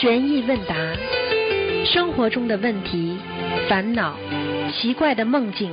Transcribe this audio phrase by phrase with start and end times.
[0.00, 0.74] 悬疑问答，
[1.84, 3.18] 生活中的问题、
[3.68, 4.16] 烦恼、
[4.72, 5.70] 奇怪的梦境、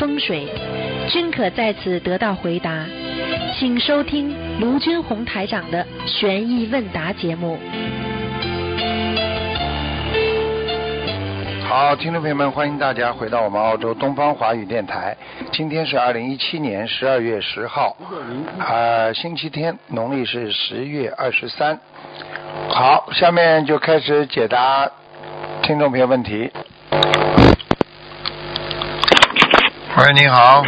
[0.00, 0.48] 风水，
[1.08, 2.84] 均可在此得到回答。
[3.56, 7.56] 请收听卢军红台长的悬疑问答节目。
[11.68, 15.16] 好，听众朋友们，欢迎大家回到我们澳洲东方华语电台。
[15.52, 17.96] 今天是二零一七年十二月十号，
[18.58, 21.78] 呃，星期天，农历是十月二十三。
[22.68, 24.90] 好，下面就开始解答
[25.62, 26.50] 听众朋友问题。
[29.96, 30.62] 喂，你好。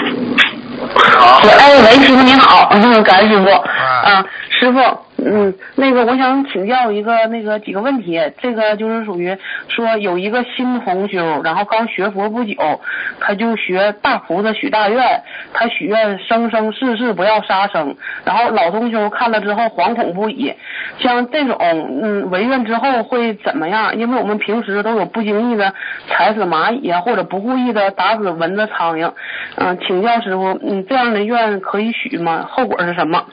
[1.18, 1.40] 好。
[1.58, 3.50] 哎，喂，师傅您好，嗯，感恩师傅。
[3.50, 4.24] 啊。
[4.50, 4.78] 师傅。
[5.26, 9.34] 嗯，那个我想请教一个那个几个问题，这个就是属于
[9.68, 12.54] 说有一个新同修，然后刚学佛不久，
[13.20, 15.22] 他就学大菩萨许大愿，
[15.54, 20.52] 他许愿生生世世不要杀生，然后老同修看了之后惶恐不已，
[20.98, 21.56] 像这种
[22.02, 23.96] 嗯违愿之后会怎么样？
[23.96, 25.72] 因为我们平时都有不经意的
[26.08, 29.10] 踩死蚂蚁啊，或者不故意的打死蚊子苍蝇，
[29.56, 32.46] 嗯，请教师傅，嗯，这样的愿可以许吗？
[32.46, 33.24] 后果是什么？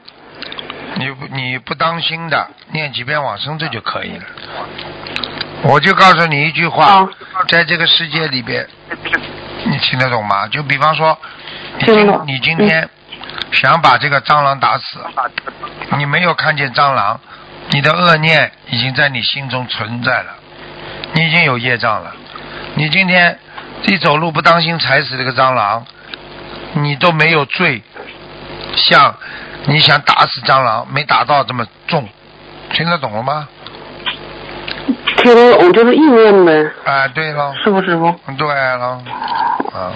[0.96, 4.24] 你不你不当心的，念几遍往生咒就可以了。
[5.64, 7.08] 我就告诉你一句话，
[7.48, 8.68] 在这个世界里边，
[9.66, 10.48] 你听得懂吗？
[10.48, 11.18] 就比方说，
[11.80, 12.90] 你今你今天
[13.52, 15.00] 想把这个蟑螂打死，
[15.98, 17.20] 你没有看见蟑螂，
[17.70, 20.34] 你的恶念已经在你心中存在了，
[21.14, 22.14] 你已经有业障了。
[22.76, 23.40] 你今天
[23.84, 25.86] 一走路不当心踩死这个蟑螂，
[26.74, 27.82] 你都没有罪，
[28.76, 29.16] 像。
[29.66, 32.08] 你想打死蟑螂，没打到这么重，
[32.74, 33.48] 听得懂了吗？
[35.18, 36.72] 听得懂就是意念呗。
[36.86, 37.54] 哎，对了。
[37.64, 38.14] 师傅，师傅。
[38.38, 39.02] 对了，
[39.72, 39.94] 啊。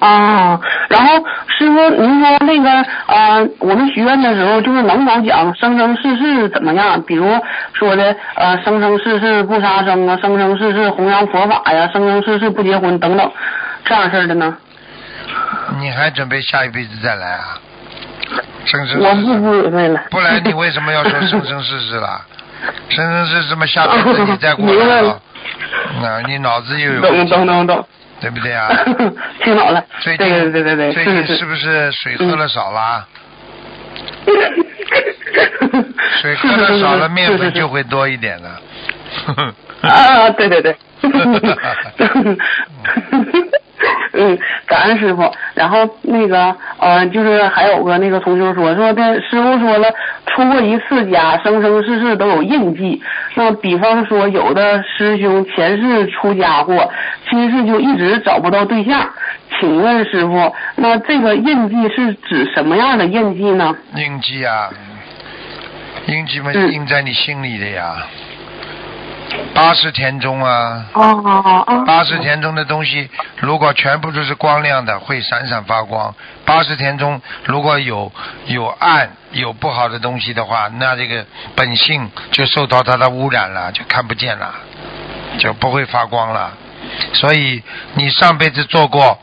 [0.00, 0.60] 啊，
[0.90, 1.14] 然后
[1.58, 2.70] 师傅，您说那个
[3.06, 7.00] 啊，我们许愿的时候就是能否讲生生世世怎么样？
[7.02, 7.26] 比如
[7.72, 13.32] 说的呃，生生世世不杀生啊，生生世世弘扬佛法呀，生生世世不结婚等等，
[13.86, 14.54] 这样式的呢？
[15.80, 17.58] 你还准备下一辈子再来啊？
[18.64, 22.24] 生生我不不为了，不然你为什么要说生生世世啦？
[22.88, 25.18] 生生世世么下辈子你再过来啊？
[26.00, 27.86] 那你脑子又有懂懂懂懂，
[28.20, 28.68] 对不对啊？
[29.44, 29.84] 听懂了。
[30.00, 33.06] 最近对对对对最近是不是水喝了少了？
[36.22, 38.60] 水喝的少了，面粉就会多一点了。
[39.82, 40.74] 啊，对对对。
[44.14, 45.30] 嗯，感恩师傅。
[45.54, 49.88] 然后那个呃，就是还有个那个同学说说的，师傅说了，
[50.26, 53.02] 出过一次家，生生世世都有印记。
[53.34, 56.90] 那比方说，有的师兄前世出家过，
[57.30, 59.08] 今世就一直找不到对象。
[59.60, 63.74] 请问师傅，那这个印记是指什么样的印记呢？
[63.94, 64.68] 印记啊，
[66.06, 67.96] 印记嘛，印在你心里的呀。
[69.54, 70.84] 八十田中啊，
[71.86, 76.14] 八十田中的东西，如果全部都是光亮的，会闪闪发光。
[76.44, 78.10] 八十田中如果有
[78.46, 81.24] 有暗有不好的东西的话，那这个
[81.54, 84.54] 本性就受到它的污染了，就看不见了，
[85.38, 86.52] 就不会发光了。
[87.14, 87.62] 所以
[87.94, 89.18] 你上辈子做过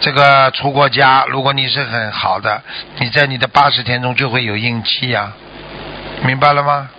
[0.00, 2.62] 这个出过家，如果你是很好的，
[2.98, 5.32] 你在你的八十田中就会有阴气呀，
[6.24, 6.90] 明白了吗？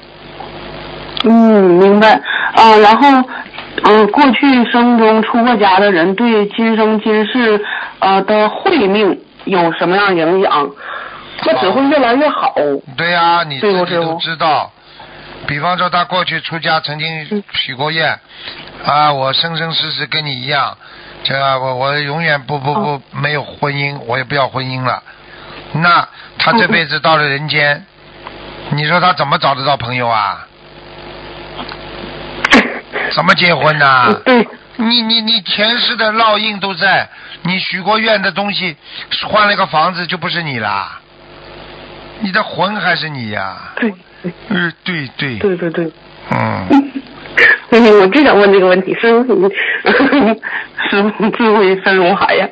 [1.24, 1.32] 嗯，
[1.80, 2.14] 明白
[2.54, 2.76] 啊。
[2.78, 3.30] 然后，
[3.84, 7.64] 嗯，过去生中出过家的人，对今生今世
[8.00, 10.70] 啊的慧命有什么样影响？
[11.42, 12.54] 他只会越来越好。
[12.98, 14.72] 对呀，你自己都知道。
[15.48, 18.20] 比方说，他过去出家曾经许过愿
[18.86, 20.78] 啊，我生生世世跟你一样，
[21.24, 25.02] 这我我永远不不不没有婚姻，我也不要婚姻了。
[25.72, 26.08] 那
[26.38, 27.86] 他这辈子到了人间，
[28.72, 30.46] 你说他怎么找得到朋友啊？
[33.14, 34.14] 怎么结婚呢？
[34.26, 34.48] 对，
[34.78, 37.10] 你你你前世的烙印都在，
[37.44, 38.76] 你许过愿的东西，
[39.28, 41.00] 换了个房子就不是你啦，
[42.20, 43.58] 你的魂还是你呀？
[43.76, 43.94] 对，
[44.50, 45.38] 嗯，对对。
[45.38, 45.92] 对对对。
[46.32, 46.92] 嗯。
[47.72, 49.48] 我就想问这个问题，师傅，
[50.90, 52.48] 师傅智慧深如海呀。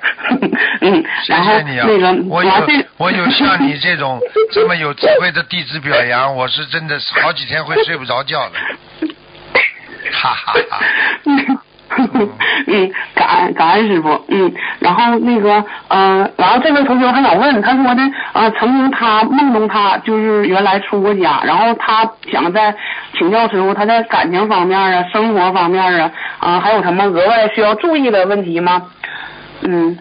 [0.81, 2.51] 嗯，然后那个我有
[2.98, 4.21] 我有像你这种
[4.51, 8.60] 这么有智慧的弟子表扬，我是真的好几天会睡不着觉的。
[10.12, 10.80] 哈哈哈，
[12.68, 18.01] 嗯，感恩感恩师傅，嗯，然后那个，嗯，然后这位同学还想问，他说的，
[18.33, 22.75] 啊，曾经他梦中他就是原来出过家，然后他想在
[23.18, 28.83] 请教师傅，他在感情方面啊，生活方面啊，啊，还有什么额外需要注意的问题吗？
[29.62, 29.98] 嗯，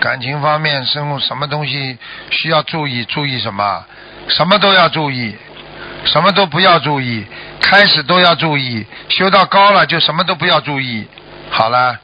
[0.00, 1.96] 感情方面，生活什么东西
[2.30, 3.04] 需要注意？
[3.04, 3.84] 注意什么？
[4.28, 5.36] 什么都要注意，
[6.04, 7.24] 什么都不要注意。
[7.60, 11.06] 开始都要注意，修到高了就什么都不要注意。
[11.48, 11.96] 好了，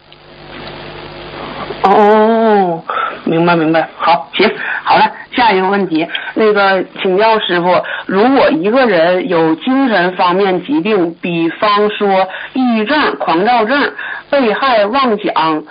[1.83, 2.83] 哦，
[3.25, 4.51] 明白明白，好，行，
[4.85, 13.93] 好了，下一个问题，那个请教师傅，如果一个人有精神方面疾病，比方说抑郁症、狂躁症、
[14.31, 15.65] 被害妄想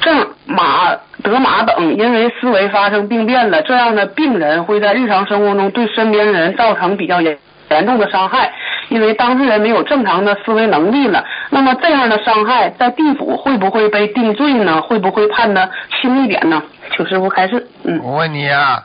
[0.00, 0.94] 症、马
[1.24, 7.36] 德玛等，因为思维发生病变了，这样的病人会在日常生活中对身边人造成比较严
[7.74, 8.52] 严重的伤害，
[8.88, 11.24] 因为当事人没有正常的思维能力了。
[11.50, 14.80] 那么这样的伤害在地府会不会被定罪呢？
[14.80, 16.62] 会不会判的轻一点呢？
[16.94, 17.66] 请师傅开示。
[17.82, 18.84] 嗯我问你啊，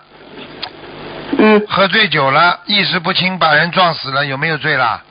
[1.38, 5.02] 嗯，喝醉酒了，意识不清，把人撞死了，有没有罪啦？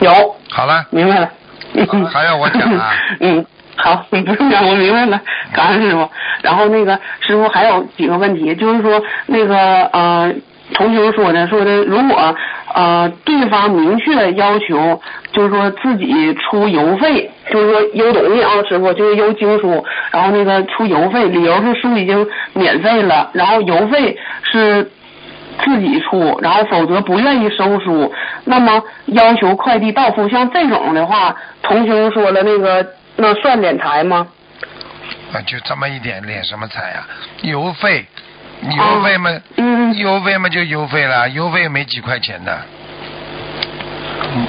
[0.00, 0.10] 有，
[0.50, 1.30] 好了，明白了。
[1.74, 2.92] 嗯还要我讲啊？
[3.20, 3.44] 嗯，
[3.76, 5.20] 好，你不用讲，我明白了，
[5.52, 6.10] 感恩师傅。
[6.42, 9.56] 然后那个师傅还有几个问题，就是说那个
[9.92, 10.32] 呃，
[10.74, 12.36] 同学说的说的，如果
[12.74, 15.00] 呃对方明确要求，
[15.32, 24.90] 就是说自己出邮费，就是说邮东西啊，师傅就是邮经书，然后那个出邮费，理由是书已经免费了，然后邮费是。
[25.64, 28.14] 自己出，然后否则不愿意收书，
[28.44, 32.86] 那么要求快递到付，像这种的话，同修说了那个
[33.16, 34.28] 那算敛财吗？
[35.32, 37.08] 啊，就这么一点，敛什么财啊？
[37.42, 38.06] 邮费，
[38.62, 42.58] 邮费嘛，嗯邮费嘛就邮费了，邮费没几块钱的。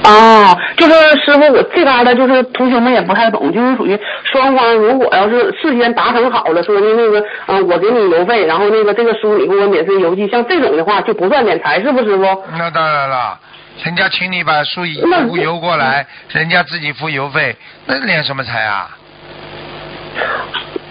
[0.04, 0.92] 哦，就是
[1.24, 12.22] 师傅，我这嘎达就是同学们也不太懂，就是属于双方如果要是事先达成好了，说的那个，嗯、我给你邮费，然后那个这个书你给我免费邮寄，像这种的话就不算敛财，是不师傅？
[12.58, 13.38] 那当然了，
[13.84, 17.56] 人家请你把书邮邮过来，人家自己付邮费，
[17.86, 18.90] 那敛什么财啊？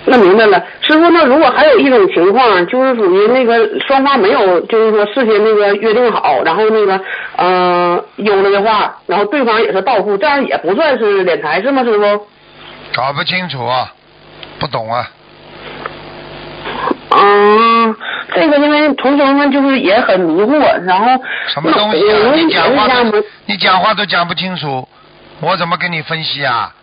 [0.05, 6.99] 那明白了，师傅，那如果还有一种情况，就是属于那个双方没有，就是说事先那个约定好，然后那个
[7.35, 12.27] 呃有了的话，然后对方也是到付，这样也不算是敛财是吗，师傅？
[12.95, 13.93] 搞不清楚啊，
[14.57, 15.11] 不懂啊。
[17.11, 17.95] 嗯，
[18.33, 21.07] 这个因为同学们就是也很迷惑，然后
[21.47, 22.31] 什么东西啊？
[22.33, 23.23] 你讲话都？
[23.45, 24.87] 你讲话都讲不清楚，
[25.41, 26.73] 我怎么跟你分析啊？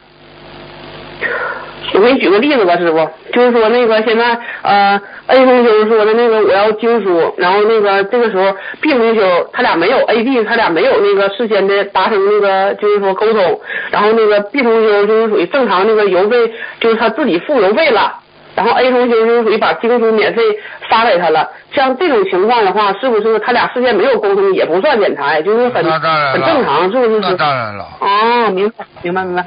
[1.95, 18.21] 我给你举个例子吧，师傅，就是说那个现在呃 A 同修说的那个我要经书，然后那个这个时候 B 同修他俩没有 A B 他俩没有那个事先的达成那个就是说沟通，然后那个 B 同修就是属于正常那个邮费就是他自己付邮费了。
[18.57, 20.43] 然后 A 同学就是属于把经书免费
[20.89, 27.21] 发给他了，像这种情况的话，是不是他俩事先没有沟通也不算敛财，就是很很正常，是不是？
[27.21, 27.87] 那当然了。
[28.01, 29.45] 哦，明白，明白，明白。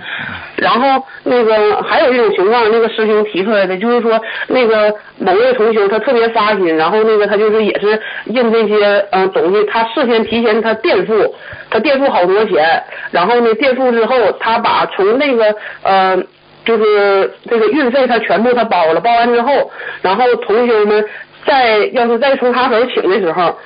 [0.57, 11.33] 然后那个还有一种情况，那个师兄提出来的，就是说那个某位同学他特别发心，然后那个他就是也是印这些嗯、呃东西，他事先提前他垫付，
[11.71, 16.23] 他垫付好多钱，然后呢垫付之后，他把从那个呃。
[16.69, 19.71] 就是这个运费他全部他包了，包完之后，
[20.03, 21.03] 然后同学们
[21.43, 23.57] 再要是再从他手请的时候，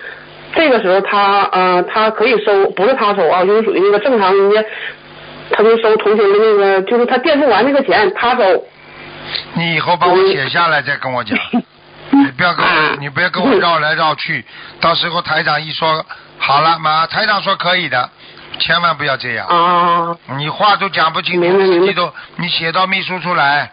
[0.56, 4.64] 这个时候他呃他可以收，不是他收啊，就是属于那个正常人家，
[5.52, 8.64] 他就收同学的那个，就是他垫付完那个钱他收。
[9.56, 11.38] 你以后帮我写下来再跟我讲，
[12.12, 14.46] 你不要跟我，你不要跟我绕来绕去，
[14.80, 16.06] 到时候台长一说
[16.38, 18.10] 好了嘛，台长说可以的，
[18.60, 19.48] 千万不要这样。
[19.48, 23.70] 啊，你话都讲不清楚，明白明白自己都你写到秘书出来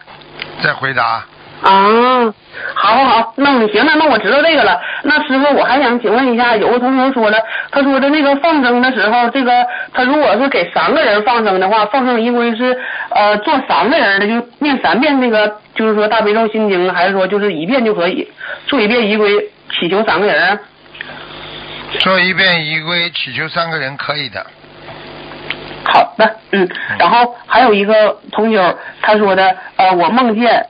[0.62, 1.24] 再回答。
[1.62, 2.34] 啊，
[2.74, 4.80] 好好好，那你行了，那我知道这个了。
[5.02, 7.38] 那师傅，我还想请问一下，有个同学说了，
[7.70, 12.74] 他说的那个放生的时候，这个他如果是给三个人放生的话，放生仪规是
[13.10, 18.26] 呃做三个人的，就念三遍那个，就是说大悲咒心经，还是说就是一遍就可以
[18.66, 20.58] 做一遍仪规，祈求三个人？
[21.98, 24.46] 做一遍仪规，祈求三个人可以的。
[25.84, 26.68] 好的，嗯，
[26.98, 30.66] 然后还有一个同学他说的，呃，我梦见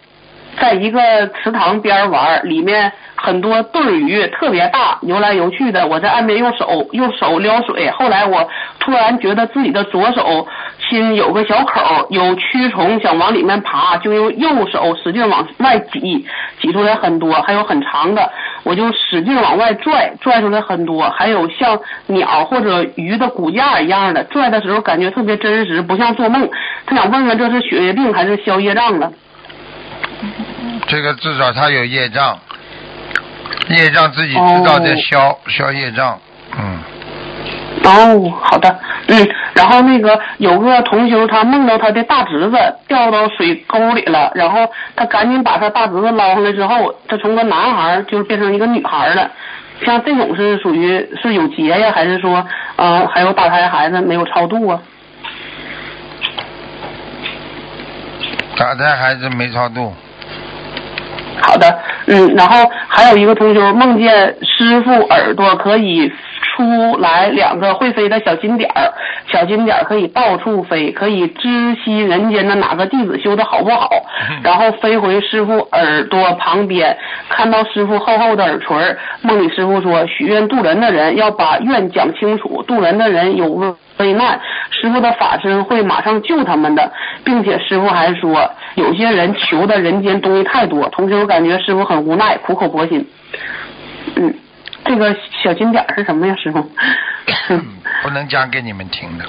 [0.61, 5.87] 在一个池塘边玩，里面很多对鱼，特别大，游来游去的。
[5.87, 8.49] 我在岸边用手用手撩水，后来我
[8.79, 10.47] 突然觉得自己的左手
[10.91, 16.27] 心有个小口，有蛆虫想往里面爬，就用右手使劲往外挤，
[16.61, 18.31] 挤出来很多，还有很长的，
[18.65, 21.79] 我就使劲往外拽，拽出来很多，还有像
[22.09, 26.51] 鸟或者鱼的骨架一样的，拽的时候感觉特别真实，不像做梦。
[26.85, 29.13] 他想问问这是血液病还是消业障了？
[30.89, 32.37] 这个至少他有业障，
[33.69, 36.19] 业障自己知道在消、消业障，
[36.59, 36.79] 嗯。
[37.85, 39.17] 哦，好的，嗯，
[39.55, 42.57] 然然后那个有个同修他梦到他的大侄子
[42.89, 49.31] 掉到水沟里了，然后他赶紧把他大侄子捞上来之后，他从个男孩就变成一个女孩了。
[49.87, 54.81] 像这种是属于是有劫呀，还是说呃还有打胎孩子没有超度啊？
[58.57, 59.95] 打胎孩子没超度。
[61.41, 68.93] 好的，嗯，然后还有一个同学梦见师傅耳朵可以出来两个会飞的小金点儿，
[69.27, 73.91] 小金点儿可以到处飞，可以知悉人间的哪个弟子修的好不好，
[74.43, 76.97] 然后飞回师傅耳朵旁边，
[77.29, 78.99] 看到师傅厚厚的耳垂儿。
[79.23, 86.91] 梦里师傅说，许愿渡人的人要把愿讲清楚，渡人的人有危难，师傅的法身会马上救他们的，
[87.23, 93.07] 并且师傅还说，有些人求的人间东西太多，同时我感觉师傅很无奈，苦口婆心。
[94.17, 94.35] 嗯，
[94.91, 96.69] 这个小金点是什么呀，师傅？
[98.03, 99.25] 不能讲给你们听的。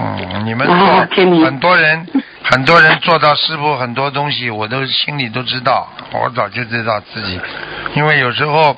[0.00, 1.06] 嗯，你们哦
[1.44, 2.04] 很多人
[2.42, 7.40] 很多人做到师傅很多东西，我都心里都知道，我早就知道自己，
[7.94, 8.76] 因为有时候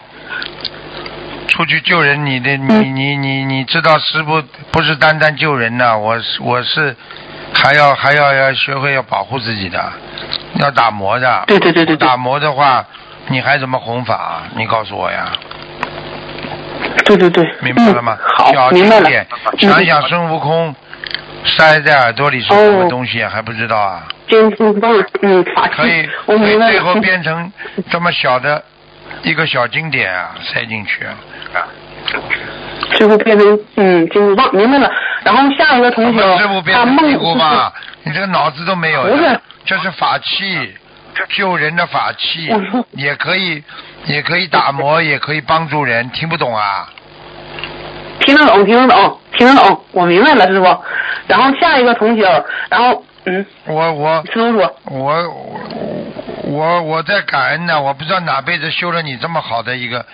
[1.48, 6.94] 出去救人，你的你你你你知道师傅不是单单救人的，我是我是
[7.54, 9.92] 还要还要要学会要保护自己的，
[10.60, 11.44] 要打磨的。
[11.46, 12.84] 对对对对对打磨的话，
[13.28, 14.42] 你还怎么弘法啊？
[14.56, 15.32] 你告诉我呀。
[17.04, 18.16] 对对对，明白了吗？
[18.18, 19.08] 嗯、好，小明白了
[19.58, 20.74] 想想孙悟空
[21.44, 23.30] 塞在耳朵里是什么东西啊？
[23.32, 24.02] 还不知道啊？
[24.28, 26.08] 坚信棒，嗯，法器， 可以。
[26.58, 27.52] 最后变成
[27.90, 28.62] 这么小的
[29.22, 31.14] 一个小经典啊，塞进去啊。
[32.94, 34.90] 最后变成嗯金箍棒，明白了。
[35.24, 37.72] 然后下一个同学师傅变他梦成金箍棒？
[38.02, 40.74] 你这个脑子都没有不是，这是法器，
[41.30, 42.48] 救人的法器，
[42.92, 43.62] 也可以，
[44.06, 46.88] 也可以打磨，也可以帮助人，听不懂啊？
[48.20, 50.66] 听得懂，听得懂，听得懂，我明白了，师傅。
[51.26, 52.22] 然后下一个同学，
[52.70, 55.60] 然后嗯，我我师傅说，我我
[56.44, 60.04] 我我在感恩呢，我不知道哪辈子修了你这么好的一个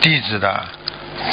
[0.00, 0.62] 弟子的，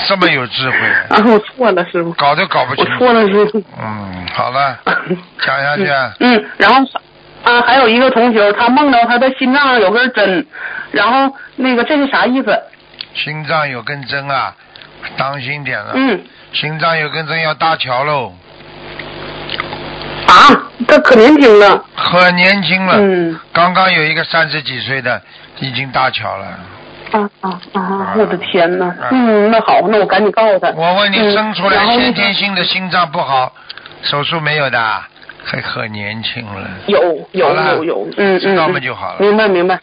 [0.08, 0.78] 这么有智慧，
[1.10, 2.98] 然 后我错了，师傅，搞都搞不清我。
[2.98, 3.62] 错了，师傅。
[3.82, 4.78] 嗯，好了，
[5.46, 6.14] 讲下去啊。
[6.20, 6.82] 嗯，然后
[7.44, 10.46] 啊，还有一个同学，他梦到他的心脏上有根针，
[10.92, 12.62] 然后那个这是啥意思？
[13.14, 14.54] 心脏有根针啊，
[15.18, 15.92] 当心点了。
[15.96, 16.22] 嗯，
[16.54, 18.34] 心脏有根针要搭桥喽，
[20.28, 20.34] 啊，
[20.88, 21.84] 他可年轻了。
[21.96, 22.96] 可年轻了。
[23.00, 25.22] 嗯，刚刚有一个三十几岁的
[25.60, 26.46] 已经搭桥了。
[27.12, 28.14] 啊啊啊啊！
[28.18, 30.70] 我的天呐啊，嗯，那好，那我赶紧告诉他。
[30.70, 33.52] 我问你，嗯生出来先天性的心脏不好，
[34.04, 35.02] 手术没有的，
[35.44, 36.68] 还很年轻了。
[36.88, 39.80] 有有有有，嗯知道嗯，嗯嘛就好了明白明白。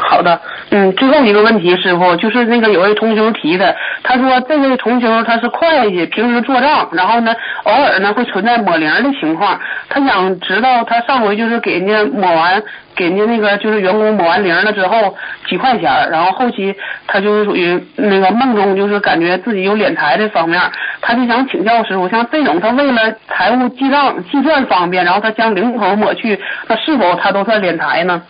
[0.00, 0.40] 好的，
[0.70, 9.58] 嗯，最后一个问题，师傅，就是那个有位同学提的，他说这位同学他是会计，平时做账，然后呢，偶尔呢会存在抹零的情况，
[9.88, 12.62] 他想知道他上回就是给人家抹完，
[12.94, 15.16] 给人家那个就是员工抹完零了之后
[15.48, 16.74] 几块钱，然后后期
[17.06, 20.60] 他就是属于那个梦中就是感觉自己有敛财这方面，
[21.00, 28.20] 他就想请教师傅，像这种他为了财务记账计算方便，然后他将零头抹去，那是否他都算敛财呢？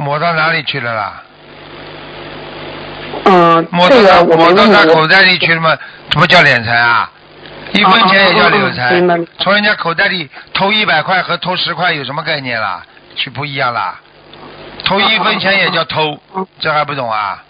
[0.00, 1.22] 抹到哪里去了啦？
[3.26, 4.74] 嗯，抹到这个他抹我没问过。
[4.74, 5.76] 到他口袋里去了吗？
[6.12, 7.10] 什么叫敛财啊？
[7.72, 9.00] 一分钱也叫敛财
[9.40, 12.82] 从人家口袋里偷一百块和偷十块有什么概念啦？
[13.16, 14.00] 去不一样啦？
[14.84, 16.18] 偷一分钱也叫偷，
[16.60, 17.42] 这还不懂啊？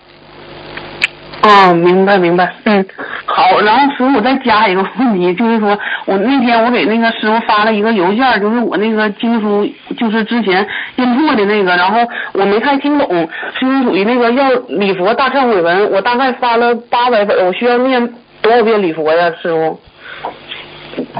[1.47, 2.85] 哦，明白明白，嗯，
[3.25, 9.65] 好，然后师傅我再加一个问题，就是说我那天我给那个师傅发了一个邮件，就是我那个经书，
[9.97, 12.01] 就是之前印错的那个，然后
[12.33, 18.13] 我没太听懂，是属于那个要礼佛大忏悔文，我大概发了八百本，我需要念
[18.43, 19.81] 多少遍礼佛呀，师傅？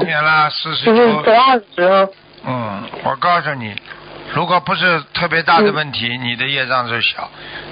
[0.03, 2.11] 念了四十就是九周，二的时候，
[2.47, 3.73] 嗯，我告诉你，
[4.33, 7.29] 如果不是特别大的问题，你的业障就小；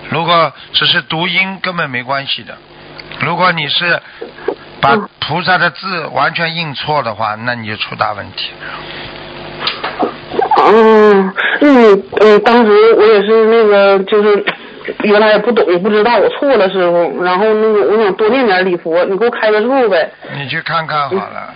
[0.09, 2.55] 如果只是读音，根本没关系的。
[3.19, 4.01] 如果你是
[4.81, 8.51] 把嗯菩萨的字完全印错的话，那你就出大问题。
[10.57, 14.45] 嗯嗯嗯，当时我也是那个就是。
[15.01, 17.23] 原来也不懂，也不知道我错了，师傅。
[17.23, 20.07] 然后那个，我想多念点礼佛，你给我开个数呗。
[20.35, 21.51] 你去看看好了。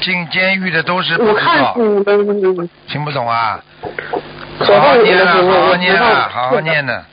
[0.00, 1.74] 进监狱的都是不我知道，
[2.04, 3.60] 看听不懂啊？
[4.58, 7.04] 可好好念了，好好念了，好好念的。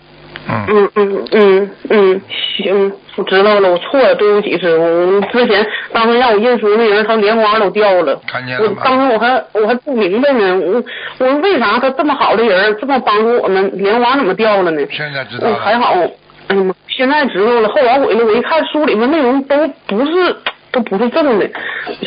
[0.49, 2.21] 嗯，嗯嗯嗯嗯，
[2.57, 4.83] 行，我知道了，我错了，对不起师傅。
[5.15, 8.13] 我之前当时让我认输那人，他莲花都掉了。
[8.13, 8.81] 我看见了吗？
[8.83, 10.83] 当时我还我还不明白呢，我
[11.19, 14.85] 我说为啥他这么好的人，这么帮助我们，莲花怎么掉了呢？
[14.91, 15.55] 现在知道了。
[15.59, 15.93] 还好，
[16.47, 17.69] 哎呀妈，现在知道了。
[17.69, 19.55] 后来回来我一看书里面内容都
[19.87, 20.35] 不是
[20.73, 21.47] 都不是正的，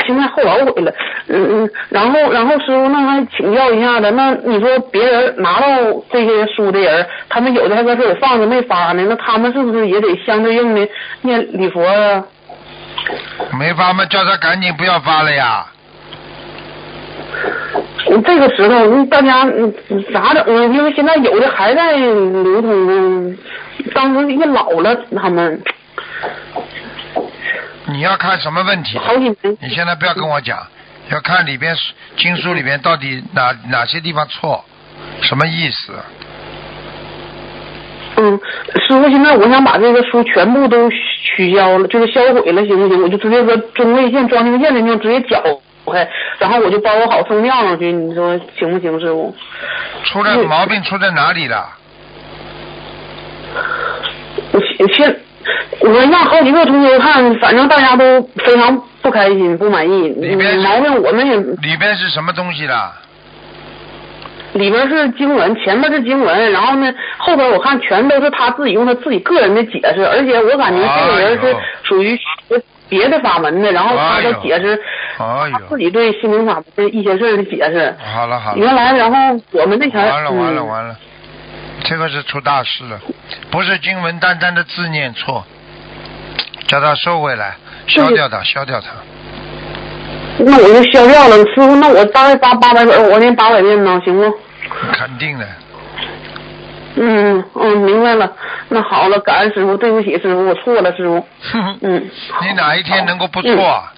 [0.05, 0.93] 现在后老悔了。
[1.29, 5.67] 嗯嗯，然后然后师傅，那还请教一下子，那你说别人拿到
[6.11, 10.87] 这些书的人，他们有的还搁这里放着没发呢，那他们是不是也得相对应的
[11.23, 12.25] 念礼佛啊？
[13.59, 14.05] 没发嘛？
[14.07, 15.67] 叫他赶紧不要发了呀！
[18.09, 19.73] 嗯这个时候，嗯大家嗯
[20.13, 20.65] 咋整啊？
[20.75, 22.87] 因为现在有的还在流通
[23.31, 23.37] 呢，
[23.95, 25.61] 当时也老了，他们
[27.87, 28.99] 你要看什么问题？
[29.61, 30.59] 你现在不要跟我讲，
[31.11, 31.75] 要看里边
[32.17, 34.65] 经书里边到底哪哪些地方错，
[35.23, 35.93] 什么意思？
[38.17, 38.41] 嗯，
[38.89, 43.03] 师傅，现在我想把这个书全部都取消了，就是销毁了，行不行？
[43.03, 45.43] 我就直接说中位线、庄定线的地方直接绞
[45.93, 49.37] 开，然后我就包裹好送庙上去，你说行不行，师傅？
[50.05, 51.69] 出了毛病出在哪里了？
[54.53, 55.21] 我现现
[55.81, 60.09] 我让好几个同学看，反正大家都非常不开心、不满意。
[60.09, 62.93] 里边是嗯毛病我们也里边是什么东西的？
[64.53, 72.19] 里边是经文，前面是经文，然后呢后边我看全都是他自己用他自己个人的解释，而且我感觉这个人是属于
[72.89, 74.81] 别的法门的，然后他的解释，
[75.19, 77.95] 哎他自，己对心灵法门的一些事儿的解释。
[78.15, 80.97] 好了好了，原来，然后我们那前儿完了完了嗯完了，
[81.87, 83.01] 这个是出大事了，
[83.51, 85.45] 不是经文单单的字念错，
[86.67, 88.89] 叫他收回来，消掉它，消掉它。
[90.39, 94.39] 那我就消掉了，师傅，那我大概八八百本，我念八百遍呢，行不？
[94.93, 95.47] 肯定的，
[96.97, 98.31] 嗯嗯，明白了。
[98.69, 101.27] 那好了，感恩师傅，对不起师傅，我错了，师傅。
[101.83, 102.11] 嗯。
[102.43, 103.93] 你哪一天能够不错啊？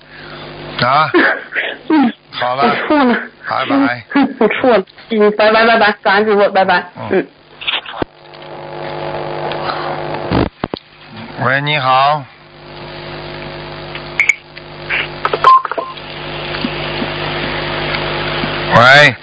[0.82, 1.10] 啊，
[1.88, 2.12] 嗯。
[2.30, 3.14] 好了我错了。
[3.48, 4.36] 拜拜嗯。
[4.38, 4.84] 我错了。
[5.10, 6.84] 嗯，拜拜拜拜，感恩师傅，拜拜。
[6.96, 7.26] 嗯嗯。
[11.40, 12.24] 喂，你好。
[18.74, 19.14] 喂，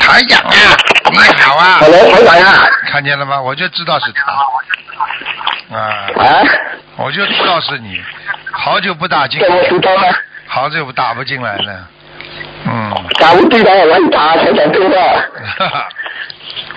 [0.00, 0.54] 台长啊，
[1.10, 2.66] 你好啊，Hello，台长啊！
[2.88, 3.40] 看见了吗？
[3.40, 4.32] 我就知道是他，
[5.76, 6.42] 啊，啊，
[6.96, 8.02] 我就知道是你，
[8.52, 9.38] 好久不打进。
[9.38, 11.88] 这，我知道了，好久不打不进来了，
[12.64, 14.96] 嗯，打不进来，我打台长电话。
[15.58, 15.88] 哈哈，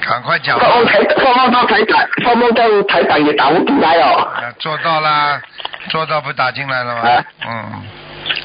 [0.01, 4.27] 赶快讲吧放，梦台，放梦到台长，放梦到台长也打不进来哦。
[4.35, 5.41] 啊做到啦，
[5.89, 7.25] 做到不打进来了吗啊？
[7.47, 7.83] 嗯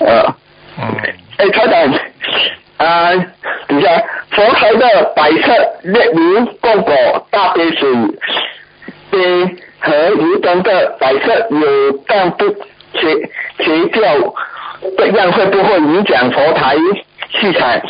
[0.07, 0.35] 呃，
[0.79, 0.97] 嗯，
[1.39, 3.13] 哎，台长，啊，
[3.69, 7.89] 等一下，佛台的白色列明供果大杯水
[9.11, 12.49] 杯和油灯的白色有但不
[12.95, 13.15] 切
[13.59, 14.03] 切掉，
[14.99, 16.77] 这样会不会影响佛台
[17.41, 17.81] 气场？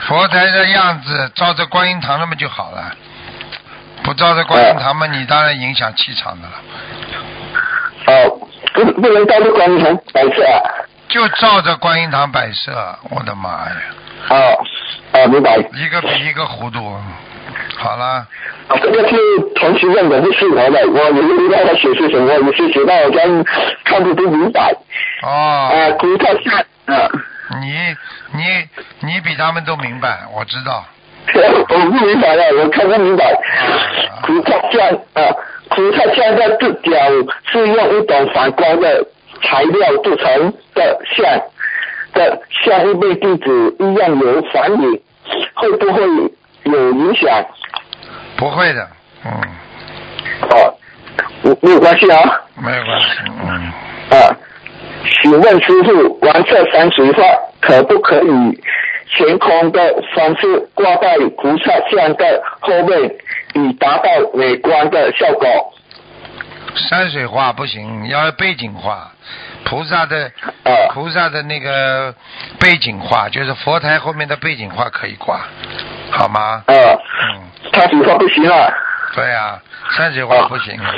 [0.00, 2.92] 佛台的样子照着观音堂那么就好了，
[4.02, 6.54] 不照着观音堂嘛，你当然影响气场的了。
[8.06, 8.40] 哦，
[8.74, 10.60] 不不能照着观音堂摆设啊。
[11.08, 13.76] 就照着观音堂摆设，我的妈呀，
[14.28, 14.64] 哦，
[15.12, 15.56] 哦，明白。
[15.56, 16.98] 一个比一个糊涂。
[17.78, 18.04] 好了，
[18.68, 19.16] 啊这个是
[19.54, 23.44] 同学问的，不是我的，我也不知道他写是什么，我是写到好像
[23.84, 24.74] 看不不明白。
[25.22, 27.08] 哦，啊，古特下啊，
[27.60, 27.96] 你
[28.32, 28.42] 你
[29.00, 30.84] 你比他们都明白，我知道。
[31.34, 33.36] 我不明白了，我看不明白。
[34.22, 34.86] 古特下
[35.20, 35.34] 啊，
[35.70, 36.92] 古特下的这角
[37.50, 39.04] 是用一种反光的
[39.42, 41.26] 材料做成的像
[42.12, 45.02] 的，像一位弟子一样有反影，
[45.54, 46.02] 会不会
[46.64, 47.44] 有影响？
[48.36, 48.88] 不会的，
[49.24, 49.30] 嗯，
[50.50, 50.74] 哦，
[51.42, 52.40] 没没有关系啊。
[52.54, 53.72] 没有关系，嗯，
[54.10, 54.36] 啊，
[55.22, 57.22] 请问师傅，黄色山水画
[57.66, 58.62] 可不可以
[59.08, 59.80] 悬空的
[60.14, 63.10] 方式挂在菩萨像的后面，
[63.54, 65.74] 以达到美观的效果？
[66.76, 69.10] 山水画不行，要背景画，
[69.64, 70.30] 菩萨的
[70.62, 72.14] 啊菩萨的那个
[72.60, 75.40] 背景画，就是佛台后面的背景画可以挂，
[76.10, 76.62] 好吗？
[76.66, 78.70] 啊，嗯，他水画不行啊。
[79.14, 79.58] 对啊，
[79.96, 80.78] 山水画不行。
[80.78, 80.94] 啊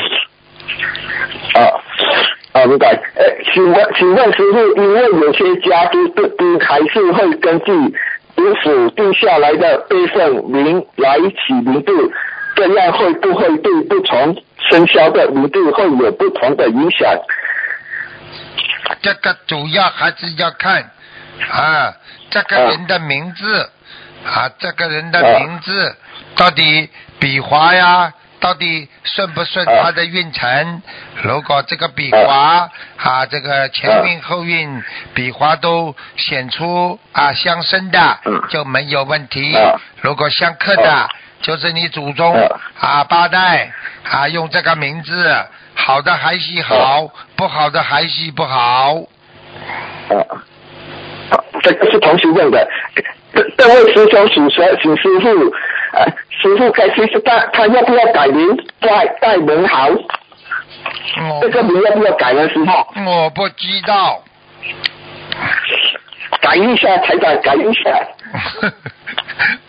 [2.59, 2.89] 啊，明白。
[3.15, 7.73] 呃，请问，请问师傅，因为有些家都不不还是会根据
[8.37, 11.93] 政府定下来的备份名来起名字，
[12.57, 14.37] 这样会不会对不同
[14.71, 17.09] 生肖的名字会有不同的影响？
[19.03, 20.91] 这个主要还是要看
[21.49, 21.95] 啊，
[22.31, 23.71] 这个人的名字
[24.27, 25.97] 啊，这个人的名字
[26.35, 26.89] 到底
[27.21, 30.83] 笔划呀，到底顺不顺他的运程？
[31.23, 34.83] 如果这个笔划啊，这个前运后运
[35.15, 39.81] 笔划都显出啊相生的，就没有问题啊。
[40.01, 41.09] 如果相克的，
[41.43, 42.49] 就是你祖宗嗯
[42.81, 43.73] 啊八代
[44.09, 45.35] 啊用这个名字，
[45.75, 48.95] 好的还是好，不好的还是不好。
[50.09, 50.15] 啊，
[51.31, 52.69] 啊这个是同学问的。
[53.35, 55.29] 这这位师兄请说，请师傅，
[55.93, 56.07] 呃，
[56.41, 59.89] 师傅开始是他他要不要改名戴戴文豪？
[59.89, 62.71] 我这个名要不要改呢，师傅？
[63.05, 64.23] 我不知道，
[66.41, 67.91] 改一下，台长改一下。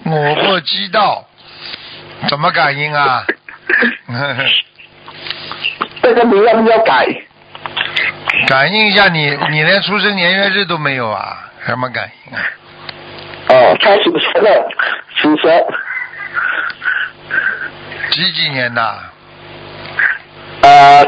[0.05, 1.25] 我不知道，
[2.27, 3.25] 怎么感应啊？
[6.03, 7.07] 这个名要不要改？
[8.47, 11.49] 感应一下你，你连出生年月日都没有啊？
[11.65, 12.41] 什么感应啊？
[13.49, 14.69] 哦，他属蛇的，
[15.15, 15.49] 属蛇。
[18.11, 18.99] 几几年的？
[20.61, 21.05] 呃，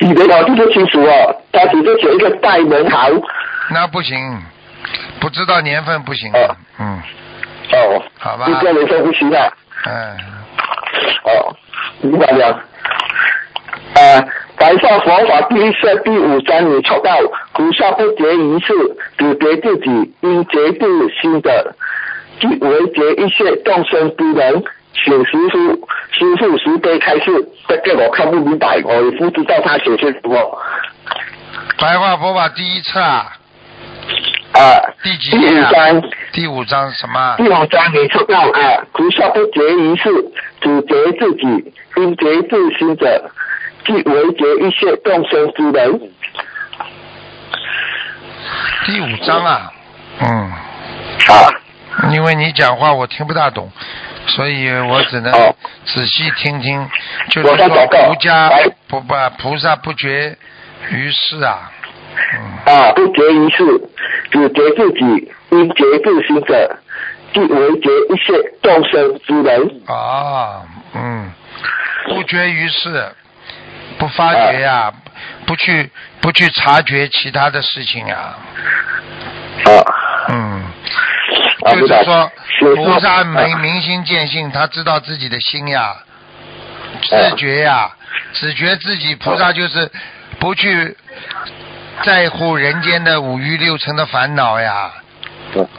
[0.00, 3.08] 你的我记不清楚哦，他只是写一个戴文豪。
[3.70, 4.42] 那不行，
[5.20, 6.32] 不知道年份不行。
[6.32, 7.00] 哦嗯，
[7.72, 9.52] 哦，好吧一个人说不行啊。
[9.86, 10.16] 嗯，
[11.24, 11.54] 哦，
[12.00, 12.60] 明白了。
[13.94, 14.20] 呃，
[14.56, 17.16] 白话佛法第一册第五章你抽到
[17.52, 18.72] 菩萨不觉一事，
[19.16, 21.74] 只觉自己应觉度心的，
[22.40, 24.64] 即为觉一切众生之人。
[24.94, 27.30] 请师傅，师傅慈悲开示，
[27.68, 30.58] 这个我看不明白，我也不知道他写些什么。
[31.78, 33.30] 白话佛法第一册啊，
[34.54, 34.60] 啊，
[35.04, 35.30] 第几
[35.70, 37.44] 章，第五章什么第？
[37.48, 40.10] 五章你抽到啊，菩萨不觉一事，
[40.60, 43.30] 只觉自己应觉自心者，
[43.86, 46.00] 即为觉一切众生之人。
[48.84, 49.70] 第五章啊，
[50.22, 51.54] 嗯，啊，
[52.12, 53.70] 因为你讲话我听不大懂，
[54.26, 56.88] 所以我只能哦仔细听听。
[57.30, 58.50] 就是说祷告菩家
[58.86, 60.36] 不不菩萨不觉
[60.90, 61.70] 于世啊，
[62.34, 63.64] 嗯，啊，不觉一事，
[64.30, 66.78] 只觉自己应觉自心者，
[67.34, 68.32] 即为觉一切
[68.62, 69.82] 众生之人。
[69.86, 70.62] 啊，
[70.94, 71.30] 嗯，
[72.08, 73.12] 不觉于世，
[73.98, 74.92] 不发觉呀、
[75.46, 78.16] 不去不去察觉其他的事情呀、
[79.64, 80.06] 啊
[81.66, 82.30] 就是说
[82.76, 85.96] 菩萨是明明心见性，他知道自己的心呀，
[87.02, 87.90] 自觉呀，
[88.34, 89.90] 只觉自己菩萨就是
[90.38, 90.96] 不去
[92.04, 94.92] 在乎人间的五欲六尘的烦恼呀，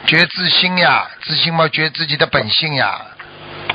[0.06, 3.00] 觉自心呀，自心嘛觉自己的本性呀，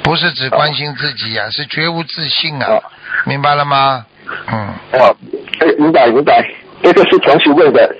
[0.04, 2.84] 不是只关心自己呀，是觉悟自信啊哦，
[3.26, 4.06] 明白了吗？
[4.52, 5.16] 嗯，哦，
[5.60, 6.48] 哎，明白明白，
[6.84, 7.96] 这个是同学问的，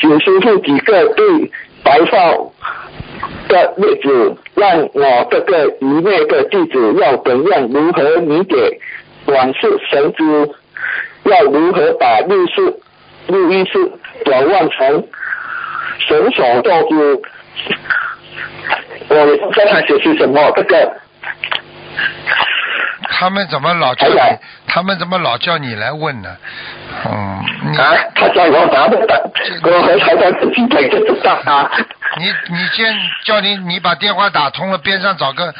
[0.00, 1.50] 请师傅几个对
[1.82, 2.18] 白话
[3.50, 8.80] 的例子，让我这个愚昧的弟子要怎样如何理解
[9.26, 10.48] 短视神之，
[11.24, 12.80] 要如何把六数
[13.26, 13.90] 六意识
[14.24, 15.04] 转换成
[15.98, 17.20] 神所做之。
[19.08, 20.92] 我刚才写是什么，这个
[23.12, 24.16] 他们怎么老叫你？
[24.66, 26.34] 他们怎么老叫你来问呢？
[27.04, 29.20] 嗯，你啊，他叫我答不答，
[29.64, 31.70] 我和台长自己本就知道啊。
[32.18, 35.54] 你你先叫你你把电话打通了，边上找个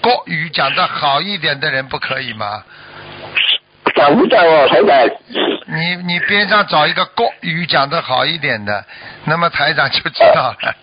[0.00, 2.62] 国语讲的好一点的人，不可以吗？
[3.94, 5.10] 找不到哦，台长。
[5.66, 8.84] 你你边上找一个国语讲的好一点的，
[9.24, 10.74] 那么台长就知道了。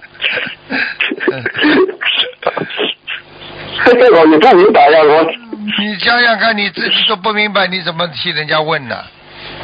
[3.85, 5.25] 这个我也不明白啊，我
[5.59, 8.95] 你想想看，你自己都不明白，你怎么替人家问呢？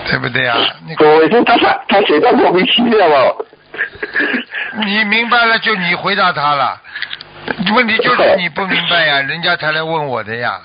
[0.09, 0.57] 对不对啊？
[0.87, 3.45] 你我也是他他他写的莫名其妙了。
[4.85, 6.81] 你明白了，就你回答他了。
[7.73, 10.59] 问题就是 你不明白呀，人家才来问我的呀。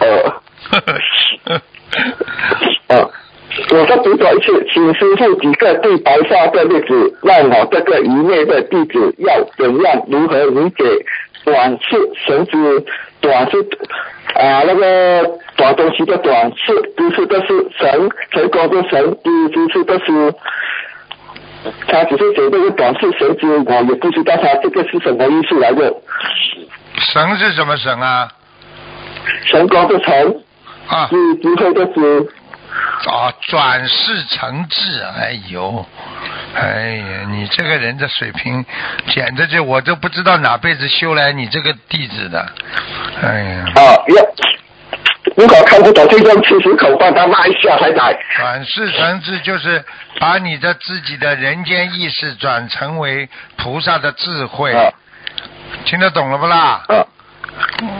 [0.00, 0.42] 哦
[2.88, 3.10] 哦，
[3.70, 10.84] 我再读多一次，请师傅几个对白话的例子，让我这个愚昧的弟子要怎样如何理解
[11.44, 12.84] 短视神知，
[13.20, 13.58] 短是
[14.34, 20.34] 啊那个短东西的短视，知识的是神，成功的神，知知识的是。
[21.86, 25.94] 他只是写这个短是神知，我也不知道他这个是什么意思来的。
[27.12, 28.26] 神是什么神啊？
[29.46, 30.42] 成功的成，
[30.88, 32.26] 啊是智慧的智。
[33.06, 35.86] 啊，转世成智，哎呦，
[36.54, 38.64] 哎呀，你这个人的水平，
[39.08, 42.46] 简直就我都不知道哪辈子修来你这个弟子的，
[43.22, 44.26] 哎呀，啊，要
[45.36, 48.14] 如果看不懂这种吃食口帮他拉一下才来。
[48.36, 49.82] 转世成智就是
[50.18, 54.92] 把你的自己的人间意识转成为菩萨的智慧，啊
[55.86, 56.82] 听得懂了不啦？
[56.88, 57.06] 啊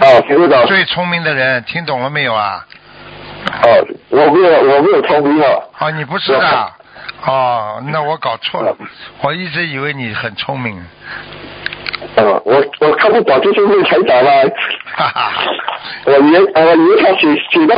[0.02, 0.66] 哦，听得懂。
[0.66, 2.66] 最聪明的人听懂了没有啊？
[3.62, 5.62] 哦，我没有，我没有聪明哦。
[5.78, 6.72] 哦，你不是的，
[7.26, 8.76] 哦，那我搞错了，
[9.22, 10.82] 我一直以为你很聪明。
[12.16, 14.44] 哦，我我看不懂，就是因为才找来。
[14.92, 15.32] 哈哈，
[16.04, 17.76] 我以为我以为他写写到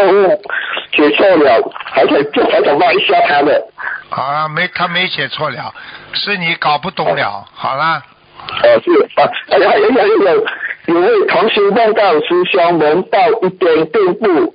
[0.93, 3.63] 写错了，还想就还想骂一下他的。
[4.11, 5.75] 啊，没他没写错了，
[6.13, 7.45] 是你搞不懂了。
[7.55, 8.03] 好了，
[8.49, 10.47] 哦，是啊，还有还有有
[10.87, 14.55] 有位同学梦到师兄门到一点进步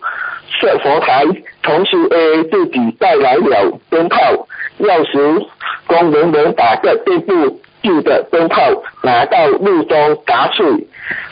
[0.50, 1.24] 设佛台，
[1.62, 5.46] 同时 A 自己带来了灯泡，要时
[5.86, 8.62] 工人们把这垫步旧的灯泡
[9.04, 10.66] 拿到路中打碎，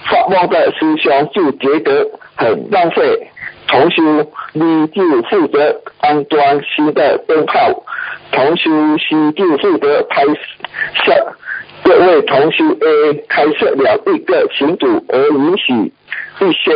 [0.06, 3.32] 发梦的师兄就觉得很浪费，
[3.68, 4.02] 同修
[4.54, 7.84] 你就负责安装新的灯泡，
[8.32, 11.36] 同修 C 就负责拍摄。
[11.84, 16.72] 各位同修 A 开设了一个群组，而允许一些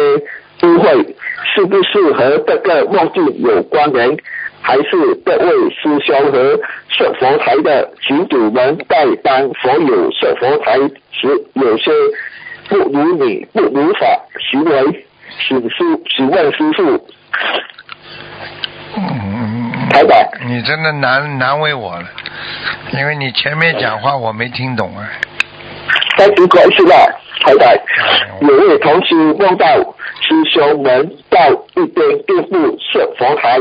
[0.64, 1.16] 误会，
[1.54, 4.18] 是不是和这个梦境有关联？
[4.62, 4.90] 还是
[5.26, 10.78] 这位师兄和设佛台的群主们在帮所有设佛台
[11.12, 11.92] 时有些
[12.68, 14.06] 不如理、不如法
[14.52, 15.06] 行为？
[15.48, 15.78] 请师，
[16.14, 17.08] 请问师傅，
[18.98, 22.06] 嗯，台长，你真的难难为我了，
[22.92, 25.10] 因为你前面讲话我没听懂啊。
[26.18, 26.94] 该读关系了，
[27.40, 27.74] 台长。
[28.42, 29.66] 有位同学梦到
[30.22, 31.40] 师兄们到
[31.76, 33.60] 一边垫步设佛台，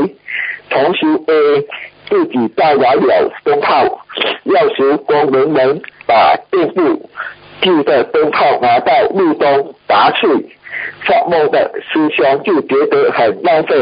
[0.69, 1.61] 同时 A
[2.09, 3.83] 自己带来了灯泡，
[4.43, 7.09] 要求工人们把垫步
[7.61, 10.29] 旧的灯泡拿到路中打碎。
[11.05, 13.75] 发梦的师兄就觉得很浪费，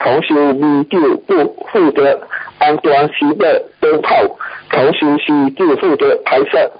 [0.00, 2.20] 同时 B 就不负责
[2.58, 4.16] 安装新的灯泡，
[4.70, 6.70] 同时 C 就负责拍摄。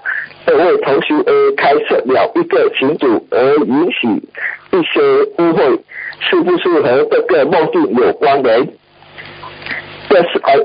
[0.45, 4.07] 这位同学 A 开设了一个群组，而允许
[4.79, 5.01] 一些
[5.37, 5.79] 误会，
[6.19, 8.67] 是不是和这个梦境有关联？
[10.07, 10.55] 这是还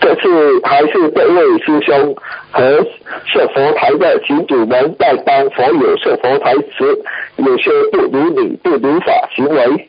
[0.00, 2.14] 这是还是这位师兄
[2.52, 2.86] 和
[3.26, 6.98] 设佛台的群主们在帮佛友设佛台时，
[7.36, 9.88] 有些不如理、不如法行为。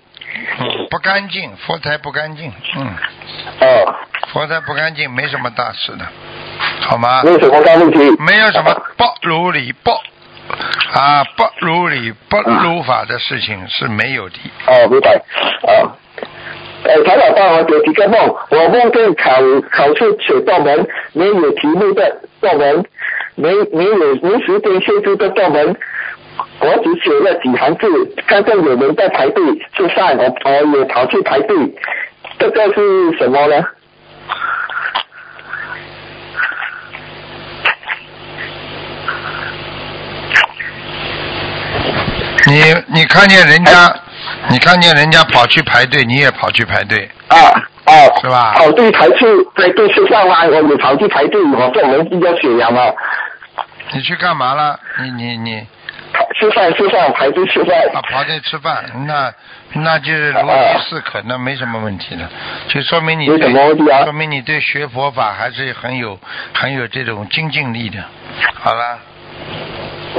[0.60, 2.88] 嗯，不干净，佛台不干净，嗯，
[3.62, 3.96] 哦，
[4.34, 6.06] 佛台不干净，没什么大事的，
[6.82, 7.24] 好吗？
[7.24, 8.00] 没有什么大问题。
[8.20, 9.92] 没有什么不如理不
[10.94, 14.36] 啊不如理不如法的事情是没有的。
[14.68, 15.16] 哦，明白。
[15.16, 15.92] 啊，
[16.84, 19.32] 呃，台长帮我解几个梦，我梦见考
[19.72, 22.86] 考试写作文，没有题目的作文，
[23.36, 25.76] 没没有没时间写出的作文，
[26.60, 27.88] 我只写了几行字，
[28.28, 29.44] 看见有人在排队
[29.76, 31.58] 吃饭，我我也跑去排队，
[32.40, 33.66] 这个是什么呢？
[42.48, 43.96] 你你看见人家，
[44.50, 47.38] 你看见人家跑去排队，你也跑去排队，啊
[47.86, 48.54] 哦，是吧？
[48.58, 52.82] 跑队排队排队吃饭啊，我也跑去排队，我这人比较血压嘛，
[53.94, 54.80] 你去干嘛了？
[55.02, 55.68] 你你你。
[56.40, 57.78] 吃饭吃饭排队吃饭。
[57.94, 59.34] 啊，跑队吃饭，那
[59.74, 62.30] 那就是如饥似渴，那没什么问题的，
[62.70, 64.04] 就说明你有对什么问题啊。
[64.04, 66.18] 说明你对学佛法还是很有
[66.54, 68.02] 很有这种精进力的。
[68.54, 68.98] 好了，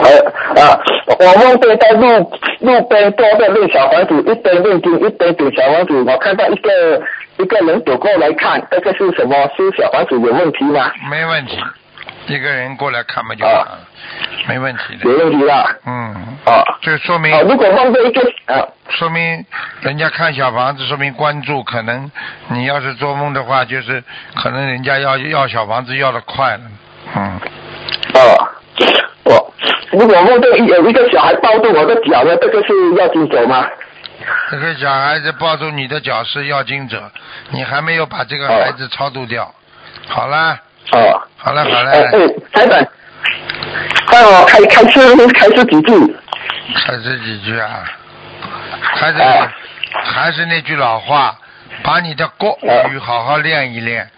[0.06, 0.80] 呃啊，
[1.18, 6.02] 我梦见在路路边坐着练小房子，一边念经一边点小房子。
[6.02, 7.02] 我看到一个
[7.38, 9.34] 一个人走过来看，这个是什么？
[9.56, 10.92] 是小房子有问题吗？
[11.10, 11.58] 没问题，
[12.28, 13.78] 一个人过来看嘛就好了，
[14.48, 15.24] 没问题有的。
[15.24, 15.66] 问题啦。
[15.86, 16.14] 嗯，
[16.44, 19.44] 啊这说明啊，如果梦见一个啊说明
[19.80, 21.62] 人家看小房子，说明关注。
[21.64, 22.10] 可能
[22.48, 24.02] 你要是做梦的话，就是
[24.36, 26.60] 可能人家要要小房子要的快了。
[27.16, 28.20] 嗯，啊，
[29.26, 29.54] 我
[29.90, 33.68] 如果梦见有一个小孩抱住我的脚呢，这个是要经走吗？
[34.50, 37.10] 这个小孩子抱住你的脚是要经者，
[37.50, 39.52] 你还没有把这个孩子超度掉。
[40.08, 40.58] 好啦。
[40.92, 42.10] 哦，好了，好了，哎哎，
[42.52, 42.86] 台长，
[44.06, 46.16] 看我开开始开始几句。
[46.74, 47.84] 还是几句啊？
[48.80, 49.48] 还是哎
[49.90, 51.36] 还是那句老话，
[51.82, 52.56] 把你的国
[52.90, 54.08] 语好好练一练。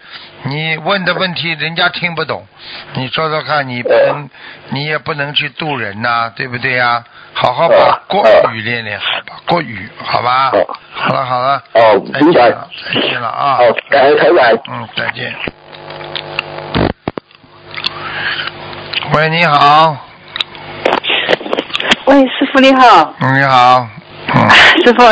[0.43, 2.45] 你问的问题人家听不懂，
[2.93, 4.29] 你说说看，你不能，
[4.69, 8.23] 你也不能去渡人呐、对不对呀、好好把国
[8.53, 10.49] 语练练好吧，国语好吧？
[10.53, 10.75] 哦？
[10.93, 13.57] 好了好了，哦再见了，再见了啊！
[13.57, 14.63] 好，感恩台长。
[14.71, 15.35] 嗯，再见。
[19.13, 19.97] 喂，你好，
[22.05, 23.87] 喂，师傅你好，嗯你好，
[24.35, 24.49] 嗯。
[24.85, 25.03] 师傅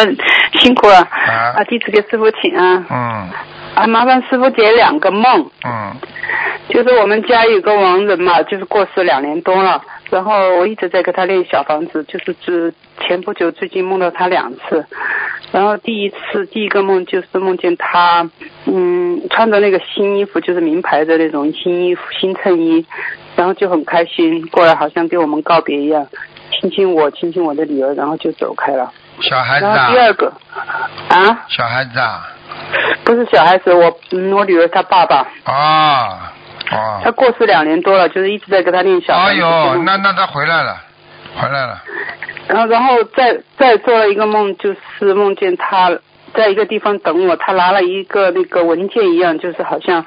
[0.59, 0.99] 辛苦了。
[0.99, 1.53] 啊。
[1.57, 2.85] 啊，弟子给师傅请啊。
[2.89, 3.29] 嗯
[3.77, 5.93] 啊，麻烦师傅解两个梦，嗯。
[6.69, 14.85] 就是我们家有个亡人嘛，就是过世两年多了，然后我一直在给他练小房子，就是只前不久最近梦到他两次，
[15.51, 18.29] 然后第一次第一个梦就是梦见他，
[18.65, 22.85] 嗯，穿着那个新衣服，就是名牌的那种新衣服新衬衣，
[23.37, 26.05] 然后就很开心，过来好像跟我们告别一样。
[26.51, 28.91] 亲亲我，亲亲我的女儿，然后就走开了。
[29.21, 30.33] 小孩子然后啊第，二个，
[31.09, 32.27] 啊，小孩子啊，
[33.05, 36.33] 不是小孩子，我嗯，我女儿她爸爸，啊
[36.71, 39.13] 哦他，过世两年多了，就是一直在跟他念小。
[39.15, 40.77] 哎呦，那那他回来了，
[41.37, 41.81] 回来了，
[42.49, 45.97] 然后然后再再做了一个梦，就是梦见他
[46.33, 50.05] 在一个地方等我，他拿了一个那个文件一样，就是好像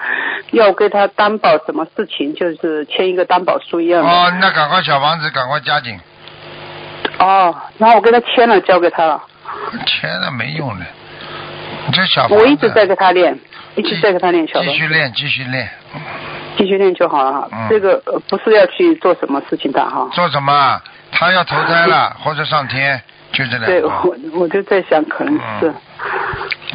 [0.51, 4.11] 要给他担保什么事情，就是签一个担保书一样的。
[4.11, 5.99] 哦，那赶快小房子赶快加紧，
[7.19, 9.23] 哦，然后我给他签了，交给他了。
[9.87, 11.00] 签了没用的，你
[12.31, 13.39] 我一直在给他练，
[13.75, 15.69] 一直在给他练小房子，继续练，继续练，
[16.57, 17.49] 继续练就好了哈。
[17.53, 20.09] 嗯这个呃不是要去做什么事情的哈。
[20.13, 20.83] 做什么啊？
[21.13, 23.01] 他要投胎了， 或者上天，
[23.33, 24.09] 就这对，两个。
[24.09, 25.75] 我我就在想，可能是，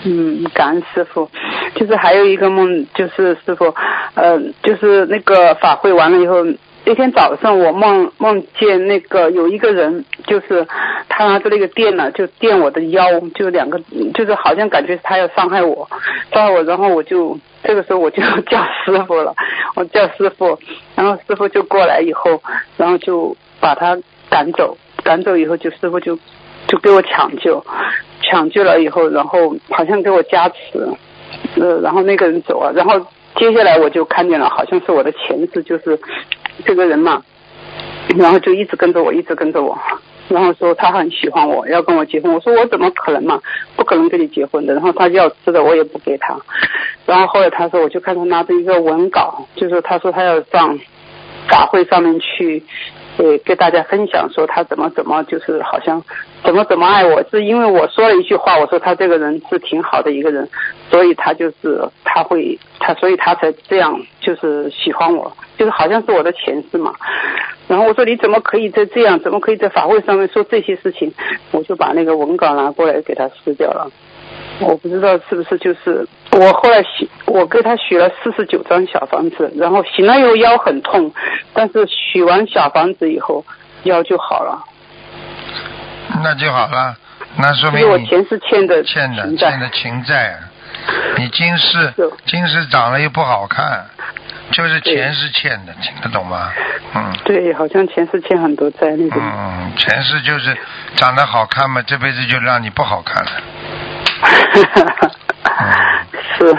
[0.03, 1.29] 嗯，感恩师傅。
[1.75, 3.73] 就是还有一个梦，就是师傅，
[4.13, 6.43] 呃，就是那个法会完了以后，
[6.87, 10.65] 那天早上我梦梦见那个有一个人，就是
[11.09, 13.79] 他拿着那个电呢，就电我的腰，就两个，
[14.13, 15.89] 就是好像感觉他要伤害我，
[16.31, 19.33] 伤害我，然后我就这个时候我就叫师傅了，
[19.75, 20.59] 我叫师傅，
[20.95, 22.39] 然后师傅就过来以后，
[22.77, 23.97] 然后就把他
[24.29, 26.15] 赶走，赶走以后就师傅就
[26.67, 27.65] 就给我抢救，
[28.21, 30.55] 抢救了以后，然后好像给我加持，
[31.59, 35.99] 呃，然后那个人走了，然后接下来我就看见了，好像是我的前世，就是
[36.63, 37.21] 这个人嘛，
[38.17, 39.77] 然后就一直跟着我，一直跟着我，
[40.29, 43.41] 然后说他很喜欢我，要跟我结婚，我说我怎么可能嘛，
[43.75, 46.37] 不可能跟你结婚的，然后他要吃的我也不给他，
[47.05, 50.79] 然后后来他说我就看他拿着一个文稿，就是他说他要上
[51.49, 52.63] 法会上面去。
[53.17, 56.03] 对，给大家分享说他怎么怎么就是好像
[56.43, 60.47] 怎么怎么爱我，是因为我说了一句话，我说他这个人是挺好的一个人，
[60.89, 66.93] 所以他就是他会他，所以他才这样就是喜欢我，就是好像是我的前世嘛。
[67.67, 71.13] 然后我说你怎么可以在这样，怎么可以在法会上面说这些事情？
[71.51, 73.89] 我就把那个文稿拿过来给他撕掉了。
[74.59, 81.11] 我不知道是不是就是我后来许我给他许了四十九张小房子，然后醒了以后腰很痛，
[81.53, 83.45] 但是许完小房子以后
[83.83, 84.63] 腰就好了。
[86.23, 86.95] 那就好了，
[87.37, 89.69] 那说这是我前世欠的欠的欠的。
[89.69, 90.39] 情债啊，
[91.17, 91.93] 你今世
[92.25, 93.85] 今世长得又不好看，
[94.51, 96.51] 就是前世欠的，听得懂吗？
[96.93, 99.21] 嗯对，好像前世欠很多债那种。
[99.21, 100.55] 嗯，前世就是
[100.95, 103.31] 长得好看嘛，这辈子就让你不好看了。
[106.37, 106.55] 是，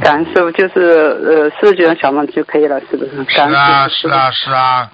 [0.00, 3.24] 感受，就是呃四十九张小房子就可以了，是不是？
[3.28, 4.90] 是啊，是啊，是啊，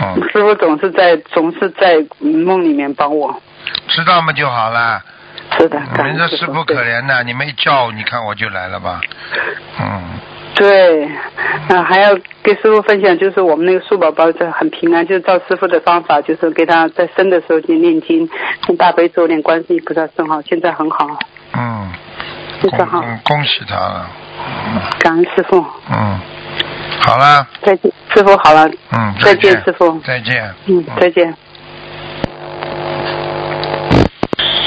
[0.00, 3.40] 嗯，师傅总是在总是在梦里面帮我。
[3.88, 5.02] 知道嘛就好了。
[5.58, 6.46] 是的，感人恩师傅。
[6.46, 9.00] 家师傅可怜的，你们一叫，你看我就来了吧。
[9.80, 10.02] 嗯，
[10.54, 11.04] 对，
[11.68, 18.28] 啊，还要跟师傅分享，就是我们那个树宝宝这很平安，就是照师傅的方法，就是给他在生的时候就念经，
[18.66, 21.06] 念大悲咒，念观世音菩萨圣号，现在很好，
[21.54, 21.90] 嗯，
[22.62, 24.08] 恭非常好，嗯恭喜他了。
[24.36, 26.20] 嗯感恩师傅，嗯，
[27.06, 29.52] 好了，再见，师傅好了，嗯，再见。
[29.52, 29.98] 见师傅。
[30.00, 30.54] 再见。
[30.66, 31.34] 嗯，再见。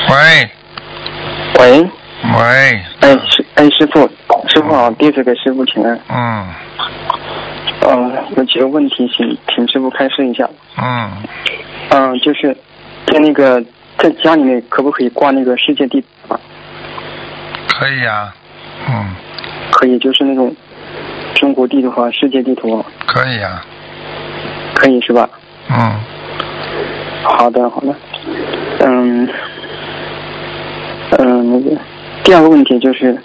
[0.09, 0.51] 喂。
[1.59, 4.07] 喂，喂，哎师哎师傅，
[4.47, 5.99] 师傅好，弟子给师傅请安。
[6.09, 6.45] 嗯
[7.89, 10.47] 嗯、有几个问题请请师傅开示一下。
[10.77, 11.11] 嗯，
[11.89, 12.55] 嗯、就是
[13.07, 13.59] 在那个
[13.97, 16.39] 在家里面可不可以挂那个世界地图啊？
[17.67, 18.31] 可以啊，
[18.87, 19.15] 嗯，
[19.71, 20.55] 可以，就是那种
[21.33, 23.65] 中国地图和世界地图，可以啊，
[24.75, 25.27] 可以是吧？
[25.71, 25.99] 嗯，
[27.23, 27.95] 好的好的。
[28.85, 29.27] 嗯
[31.17, 31.81] 嗯，那个
[32.23, 33.17] 第二个问题就是，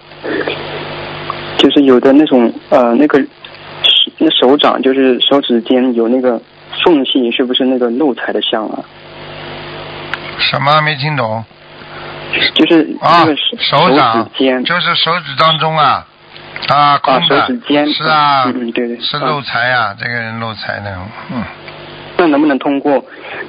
[1.59, 6.41] 就是有的那种呃那个手那手掌就是手指尖有那个
[6.85, 8.79] 缝隙，是不是那个漏财的像啊？
[10.39, 11.45] 什么没听懂？
[12.55, 16.07] 就是啊那个，手掌指间就是手指当中啊
[16.69, 20.97] 啊空啊的，手指尖是啊，对对是啊漏财啊，这个人漏财的，
[21.31, 21.43] 嗯，
[22.17, 23.05] 那能不能通过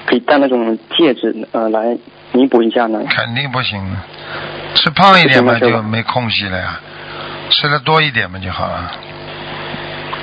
[0.06, 1.98] 可以戴那种戒指呃来
[2.34, 3.00] 弥补一下呢？
[3.10, 3.98] 肯定不行的，
[4.76, 6.80] 吃胖一点嘛就没空隙了呀，
[7.50, 8.92] 吃的多一点嘛就好了。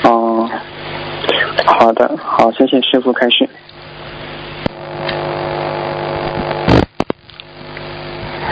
[0.03, 0.51] 哦，
[1.66, 3.49] 好的，好，谢谢师傅开始。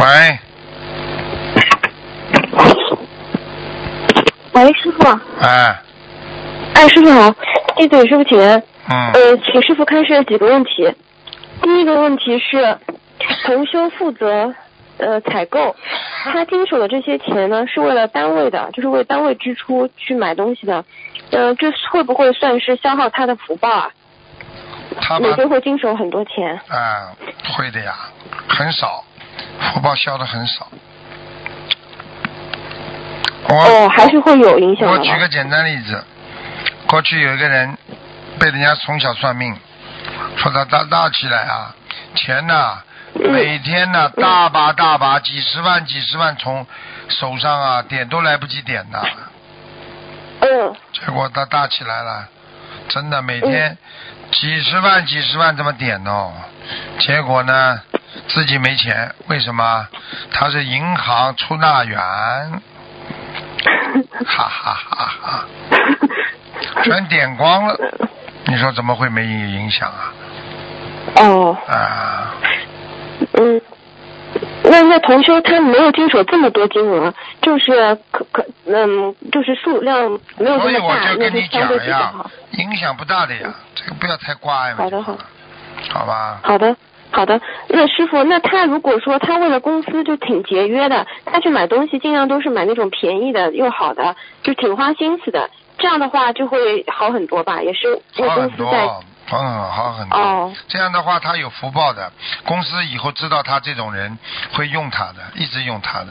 [0.00, 0.38] 喂，
[4.52, 5.18] 喂，师傅。
[5.40, 5.76] 哎，
[6.74, 7.34] 哎，师傅好，
[7.76, 8.62] 弟子给师傅请安。
[8.90, 10.94] 嗯，呃，请师傅开示几个问题。
[11.60, 12.78] 第一个问题是，
[13.44, 14.54] 同修负责
[14.98, 15.74] 呃采购，
[16.32, 20.84] 他经手的这些钱呢，是为了单位的，就是为单位支出去买东西的。
[21.30, 23.90] 呃，这会不会算是消耗他的福报啊？
[25.00, 26.58] 他把每天会经手很多钱。
[26.68, 27.12] 啊，
[27.44, 27.94] 会的呀，
[28.48, 29.04] 很少，
[29.60, 30.66] 福报消的很少。
[33.48, 34.92] 哦，还是会有影响的。
[34.92, 36.02] 我举个简单例子，
[36.86, 37.76] 过去有一个人
[38.38, 39.54] 被人家从小算命，
[40.36, 41.74] 说他大大起来啊，
[42.14, 46.66] 钱呐、嗯每天呢、大把大把几十万几十万从
[47.08, 49.02] 手上啊点都来不及点的，
[50.40, 50.74] 嗯。
[50.92, 52.28] 结果他大起来了，
[52.88, 53.76] 真的每天
[54.32, 56.32] 几十万几十万这么点哦，
[57.00, 57.80] 结果呢
[58.28, 59.86] 自己没钱，为什么？
[60.32, 61.98] 他是银行出纳员，
[64.26, 65.44] 哈哈哈哈，
[66.82, 67.76] 全点光了，
[68.46, 70.12] 你说怎么会没影响啊？
[71.16, 72.34] 哦，啊，
[73.34, 73.60] 嗯。
[74.62, 84.76] 那那同修他没有经手这么多金额，就是可可嗯，就是数量没有所以我这么大，那就跟你讲呀好。，影响不大的呀，这个不要太挂碍嘛。
[84.78, 85.18] 好的好的
[85.88, 86.40] 好吧。
[86.42, 86.76] 好的，
[87.10, 87.40] 好的。
[87.68, 95.48] 那师傅，那他如果说他为了公司就挺节约的，他去买东西尽量都是买那种便宜的又好的，就挺花心思的，
[95.78, 97.62] 这样的话就会好很多吧？
[97.62, 98.86] 也是为公司在
[99.36, 100.18] 好很好很多。
[100.18, 102.12] 哦这样的话，他有福报的，
[102.44, 104.18] 公司以后知道他这种人
[104.52, 106.08] 会用他的，一直用他的。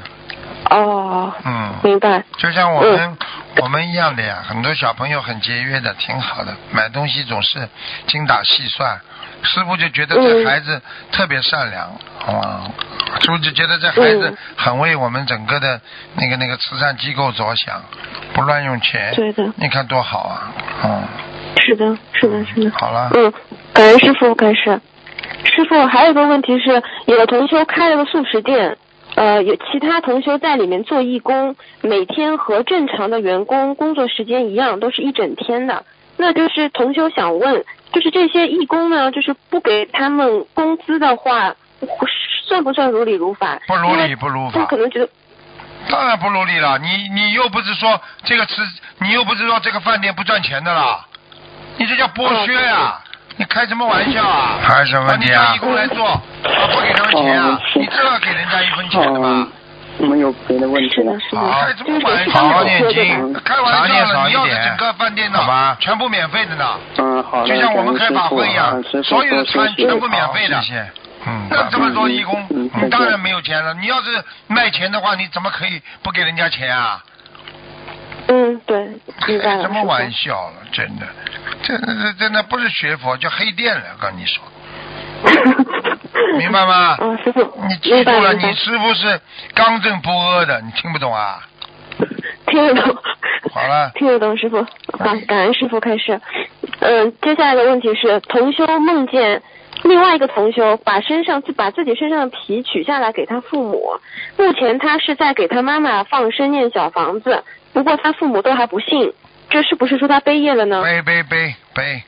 [0.69, 2.23] 哦，嗯，明白。
[2.37, 3.17] 就像我们、
[3.57, 7.67] 我们一样的呀，很多小朋友很节约的，挺好的，买东西总是
[8.07, 8.99] 精打细算。
[9.43, 11.87] 师傅就觉得这嗯孩子特别善良，
[12.25, 12.67] 啊、
[13.21, 15.79] 师傅就觉得这孩子嗯很为我们整个的
[16.15, 17.81] 那个那个慈善机构着想，
[18.33, 19.13] 不乱用钱。
[19.15, 20.51] 对的你看多好啊！
[20.83, 21.07] 嗯，
[21.59, 22.71] 是的，是的，是的。
[22.71, 23.09] 好了。
[23.13, 23.31] 嗯，
[23.73, 24.79] 感恩师傅，感谢。
[25.45, 28.77] 师傅，还有一个问题是，有的同修开了个素食店，
[29.15, 35.83] 呃，有其他同修在里面做义工，每天和正常的员工工作时间一样，都是一整天的。
[36.17, 41.55] 那就是同修想问，就是这些义工呢，就是不给他们工资的话，
[42.47, 43.59] 算不算如理如法？
[43.67, 44.77] 不如理不如法他可。
[44.77, 45.09] 能觉得，
[45.89, 48.61] 当然不如理了，你你又不是说这个吃，
[48.99, 51.05] 你又不是说这个饭店不赚钱的啦，
[51.77, 52.99] 你这叫剥削呀、
[53.37, 54.57] 你开什么玩笑啊？
[54.61, 55.41] 还有什么问题啊？
[55.41, 56.05] 你让义工来做，
[56.43, 59.47] 我不给他们钱啊你这要给人家一分钱的吗
[59.99, 61.41] 嗯？，没有别的问题了是的，。
[61.41, 62.23] 是的，开什么玩笑？
[62.23, 64.27] 就是好好念经，开玩笑了！
[64.27, 70.61] 你要是点整个饭店的好吧全部免费的呢，嗯，好的，就像我们开法会一样所有的餐全部免费的。
[70.61, 70.87] 谢谢。
[71.25, 73.73] 嗯，那这么多义工，嗯你当然没有钱了。
[73.73, 77.03] 你要是卖钱的话，你怎么可以不给人家钱啊？
[78.27, 78.87] 嗯，对，
[79.27, 79.61] 明白开了。
[79.63, 81.07] 什么玩笑了，真的，
[81.63, 84.43] 这这真的不是学佛，叫黑店了，跟你说，
[86.37, 86.97] 明白吗？
[86.99, 89.19] 嗯，师傅，你记住了，你师傅是
[89.53, 91.39] 刚正不阿的，你听不懂啊？
[92.47, 92.95] 听得懂。
[93.53, 94.61] 好了听得懂师傅，
[94.97, 96.19] 好，感恩师傅开始。
[96.79, 99.41] 嗯，接下来的问题是，同修梦见
[99.83, 103.99] 另外一个同修把身上把自己身上的皮取下来给他父母，
[104.37, 109.13] 目前他是在给他妈妈放生念小房子，不过他父母都还不信，
[109.49, 110.81] 这是不是说他背业了呢？
[110.83, 112.03] 背背背背，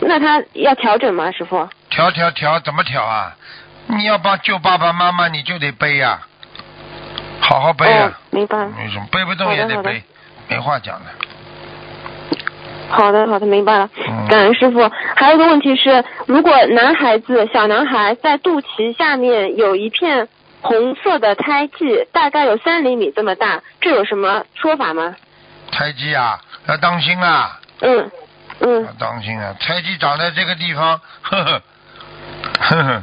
[0.00, 1.68] 那他要调整吗，师傅？
[1.90, 3.36] 调调调，怎么调啊？
[3.86, 6.20] 你要帮救爸爸妈妈，你就得背呀、
[7.40, 8.56] 好好背呀啊！，明白。
[8.58, 10.02] 为什么背不动也得背？
[10.48, 11.06] 没话讲的。
[12.88, 14.28] 好的，好的，明白了嗯。
[14.28, 14.90] 感恩师傅。
[15.14, 20.28] 还有一个问题是，如果男孩子小男孩在肚脐下面有一片
[20.60, 25.14] 红色的胎记，大概有三厘米这么大，这有什么说法吗？
[25.70, 28.10] 胎记啊，要当心啊，嗯
[28.60, 29.54] 嗯要当心啊！
[29.60, 31.62] 胎记长在这个地方，呵呵，
[32.60, 33.02] 呵呵，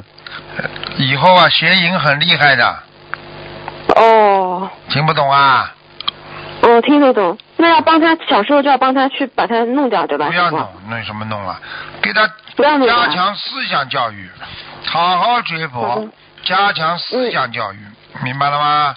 [0.97, 2.75] 以后啊，邪淫很厉害的，
[3.95, 5.73] 哦，听不懂啊？
[6.63, 7.37] 我听得懂。
[7.57, 10.27] 那要帮他小时候就要帮他去把它弄掉，对吧？
[10.27, 11.59] 不要弄，弄什么弄啊？
[12.01, 14.29] 给他加强思想教育，
[14.85, 16.09] 好好学佛，
[16.43, 17.77] 加强思想教育，
[18.23, 18.95] 明白了吗？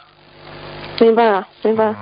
[0.99, 1.95] 明白了，明白了。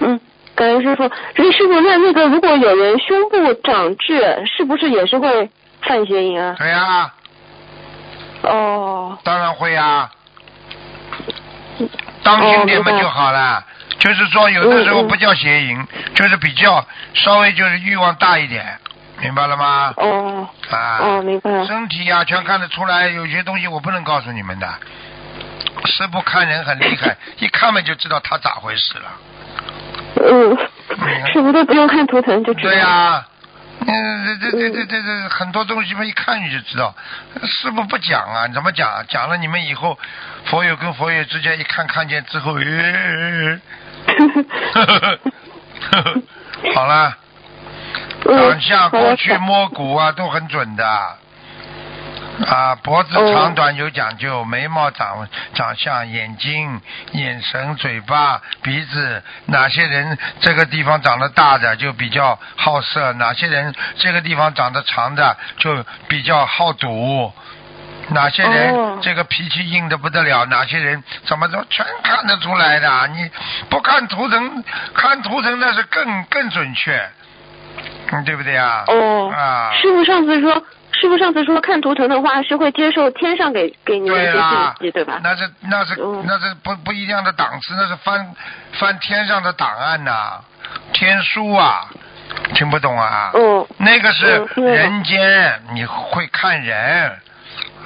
[0.00, 0.20] 嗯，嗯，
[0.54, 1.04] 感恩师傅。
[1.34, 5.50] 师师傅，那那个如果有人胸部长痣，是不是也是会
[5.82, 6.54] 犯邪淫啊？
[6.58, 7.12] 对呀、
[8.42, 10.10] 哦，当然会啊，
[12.22, 13.64] 当心点嘛就好了。
[14.00, 16.84] 就是说，有的时候不叫邪淫，就是比较
[17.14, 18.78] 稍微就是欲望大一点，
[19.20, 19.92] 明白了吗？
[19.98, 21.66] 哦，啊，哦，明白了。
[21.66, 24.66] 身体呀、全看得出来，有些东西我不能告诉你们的。
[25.84, 29.12] 师傅看人很厉害， 一看嘛就知道他咋回事了。
[30.16, 30.56] 嗯，
[31.32, 32.70] 什么都不用看图腾就知道？
[32.70, 33.24] 对呀、
[33.86, 36.94] 嗯，这这这这这这很多东西嘛，一看你就知道。
[37.44, 39.04] 师傅不讲啊，怎么讲啊？
[39.08, 39.98] 讲了你们以后，
[40.46, 42.58] 佛友跟佛友之间一看看见之后，
[46.74, 47.16] 好了，
[48.26, 51.16] 嗯长相、好的过去摸骨啊都很准的。
[52.46, 56.80] 啊，脖子哦长短有讲究，眉毛长长相、眼睛、
[57.12, 67.30] 眼神、嘴巴、鼻子，哪些人这个地方长得大的就比较好色，哪些人这个地方长得长的就比较好赌，
[68.10, 73.08] 哪些人哦这个脾气硬的不得了，哪些人怎么着全看得出来的。
[73.08, 73.30] 你
[73.68, 77.00] 不看图腾，看图腾那是更更准确，
[78.12, 78.84] 嗯，对不对啊？
[78.88, 80.52] 哦，啊，师傅上次说，
[80.92, 84.40] 师傅上次说看图腾的话是会接受天上给给你的信
[84.80, 85.20] 息，对吧？
[85.22, 88.34] 那是那是、嗯那是不不一样的档次，那是翻
[88.72, 90.40] 翻天上的档案呐、
[90.92, 91.86] 天书啊，
[92.54, 93.30] 听不懂啊？
[93.34, 97.18] 嗯那个是人间，你会看人。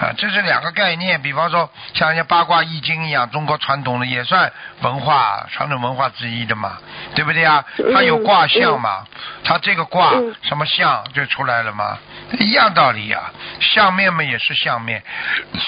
[0.00, 1.22] 啊，这是两个概念。
[1.22, 6.78] 比方说，像人家八卦易经一样，中国传统的也算文化传统文化之一的嘛，
[7.14, 7.64] 对不对啊？
[7.92, 9.06] 它有卦象嘛，
[9.44, 11.96] 它这个卦嗯什么象就出来了嘛，
[12.40, 13.30] 一样道理啊。
[13.60, 15.02] 相面嘛也是相面，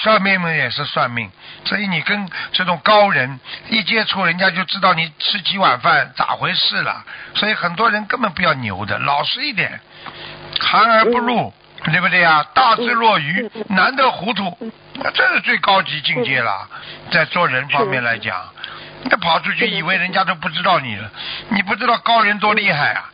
[0.03, 1.31] 算命嘛也是算命，
[1.63, 7.05] 所以你跟这种高人一接触，人家就知道你吃几碗饭咋回事了。
[7.33, 9.79] 所以很多人根本不要牛的，老实一点，
[10.59, 11.53] 含而不入。
[11.91, 12.45] 对不对啊？
[12.53, 14.71] 大智若愚，难得糊涂，
[15.13, 16.67] 这是最高级境界了。
[17.11, 18.35] 在做人方面来讲，
[19.03, 21.09] 你跑出去以为人家都不知道你了，
[21.49, 23.09] 你不知道高人多厉害啊！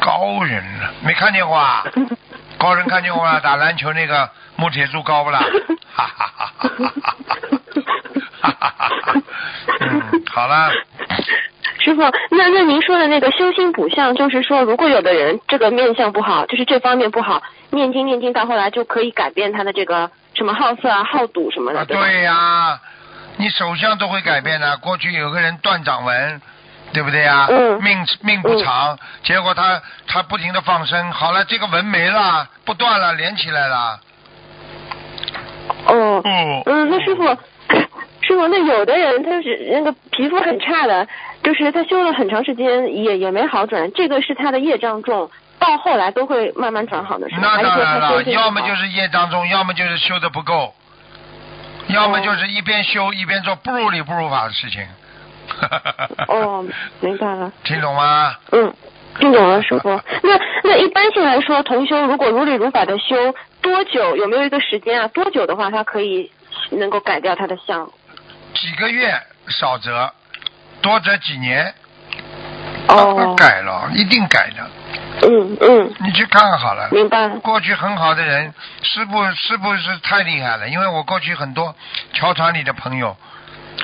[0.00, 1.84] 高人了，没看见过啊？
[2.58, 3.40] 高人看见过啊？
[3.40, 5.40] 打篮球那个穆铁柱高不啦？
[5.92, 7.16] 哈哈哈哈哈哈！
[8.40, 9.22] 哈哈哈哈哈！
[9.80, 10.70] 嗯，好了。
[11.82, 22.78] 师傅，那那您说的那个修心补相，就是说，如果有的人这个面相不好，就是这方面不好，念经念经到后来就可以改变他的这个什么好色啊、好赌什么的，啊，对呀、
[23.36, 24.76] 你手相都会改变的。
[24.76, 26.40] 过去有个人断掌纹，
[26.92, 34.00] 对不对呀、嗯命命不长，结果他他不停的放生，好了，这个纹没了，不断了，连起来了。
[35.86, 37.24] 哦，嗯嗯，那师傅，
[38.48, 41.06] 那有的人他是那个皮肤很差的，
[41.42, 50.74] 就是他修了很长时间也也没好转，这个是他的业障重，到后来都会慢慢转好的，那当然了，要么就是业障重，要么就是修的不够，
[51.88, 54.86] 要么就是一边修一边做不如理不如法的事情。
[56.28, 56.64] 哦，
[57.00, 58.34] 明白了， 听懂吗？
[58.52, 58.72] 嗯。
[59.20, 59.90] 听懂了，师傅。
[60.22, 63.14] 那那一般性来说，同修如果如理如法的修
[63.60, 64.16] 多久？
[64.16, 65.08] 有没有一个时间啊？
[65.08, 66.30] 多久的话，他可以
[66.70, 67.90] 能够改掉他的相？
[68.54, 70.12] 几个月少则，
[70.80, 71.74] 多则几年。
[72.88, 74.70] 哦，改了，一定改的。
[75.22, 76.88] 嗯嗯，你去看看好了。
[76.90, 77.28] 明白。
[77.28, 81.74] 过去很好的人，是不是不是太厉害了，因为我过去很多
[82.12, 83.16] 桥团里的朋友，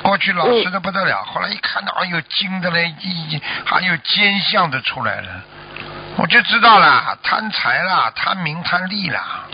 [0.03, 5.29] 过去老实的不得了，后来一看到哎呦精的嘞，一还有奸相的出来了，
[6.17, 9.45] 我就知道了，贪财啦，贪名贪利啦。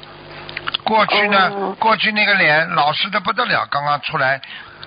[0.84, 4.42] 过去呢，哦过去那个脸老实的不得了，刚刚出来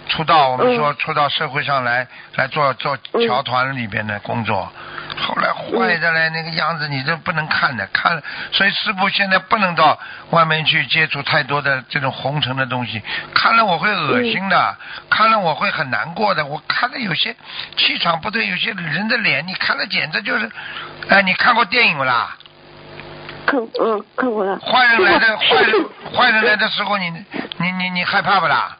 [0.08, 2.96] 出道，我们说出到社会上来来做做
[3.26, 4.72] 侨团里边的工作，
[5.18, 9.98] 后来坏的嘞那个样子你都不能看的，看所以师傅现在不能到
[10.30, 13.02] 外面去接触太多的这种红尘的东西，
[13.34, 14.76] 看了我会恶心的，
[15.10, 17.36] 看了我会很难过的，我看了有些
[17.76, 20.50] 气场不对，有些人的脸你看了简直就是，
[21.08, 22.36] 哎，你看过电影不啦？
[23.46, 24.58] 看嗯看过了。
[24.58, 27.10] 坏人来的坏人 坏人来的时候你
[27.56, 28.76] 你你你害怕不啦？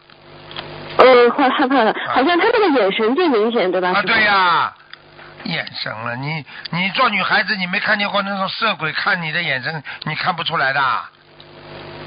[0.99, 3.91] 嗯，会害怕的，好像他那个眼神最明显，对吧？
[3.91, 4.73] 啊，对呀、
[5.45, 10.81] 眼神了，你你做女孩子，你没看见过那种色鬼看你的眼神，你看不出来的。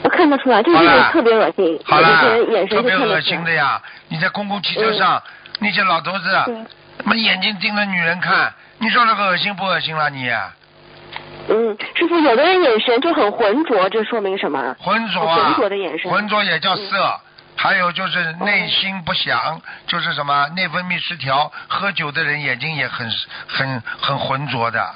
[0.03, 2.07] 我看得出来，就是特别恶心，好了
[2.67, 3.21] 特别恶。
[3.21, 3.81] 心的呀！
[4.09, 5.21] 你在公共汽车上，
[5.59, 6.55] 那些老头子，对
[6.97, 10.29] 他妈眼睛盯着女人看，你说那个恶心不恶心了你？
[11.49, 14.75] 嗯，师傅，有的人眼神就很浑浊，这说明什么？
[14.79, 17.19] 浑浊啊，浑浊的眼神浑浊也叫色。
[17.61, 23.07] 还有就是内心不祥，就是什么内分泌失调，喝酒的人眼睛也很
[23.47, 24.95] 很很浑浊的。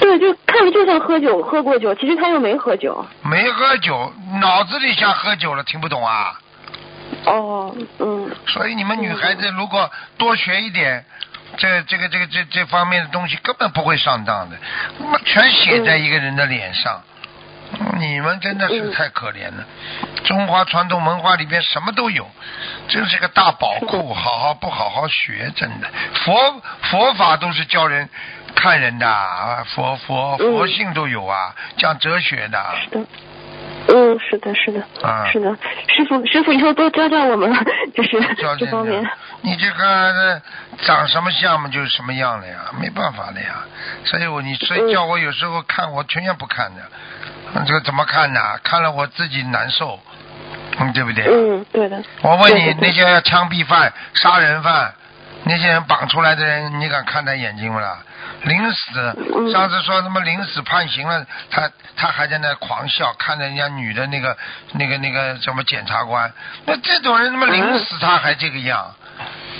[0.00, 3.04] 对，就看着就像喝酒，喝过酒，其实他又没喝酒。
[3.22, 6.38] 没喝酒，脑子里像喝酒了，听不懂啊？
[7.24, 11.04] 哦，嗯，所以你们女孩子如果多学一点，
[11.56, 14.56] 这这个这个这这方面的东西，根本不会上当的，
[15.00, 17.02] 那么全写在一个人的脸上。
[17.98, 19.64] 你们真的是太可怜了，
[20.24, 22.28] 中华传统文化里边什么都有，
[22.88, 25.88] 真是个大宝库，好好不好好学，真的。
[26.24, 28.08] 佛佛法都是教人
[28.54, 32.64] 看人的，啊佛佛佛性都有啊，讲哲学的。
[33.86, 35.50] 嗯，是的，是的，啊是的，
[35.88, 37.52] 师傅，师傅以后多教教我们，
[37.94, 39.06] 就是教这方面。
[39.42, 40.40] 你这个
[40.78, 43.64] 长什么相嘛，就是什么样的呀，没办法的呀。
[44.04, 46.82] 所以我你所以叫我有时候看，我全然不看的。
[47.66, 48.40] 这个怎么看呢？
[48.62, 50.00] 看了我自己难受，
[50.78, 51.26] 嗯，对不对？
[51.26, 52.02] 嗯，对的。
[52.22, 54.94] 我问你，那些枪毙犯、杀人犯，
[55.44, 57.98] 那些人绑出来的人，你敢看他眼睛不啦？
[58.42, 59.50] 临死，嗯。
[59.50, 64.36] 上次说什么临死判刑了，他他还在那狂笑，看着人家女的那个
[64.72, 66.32] 那个那个什么检察官，
[66.66, 68.94] 那这种人他妈临死他还这个样，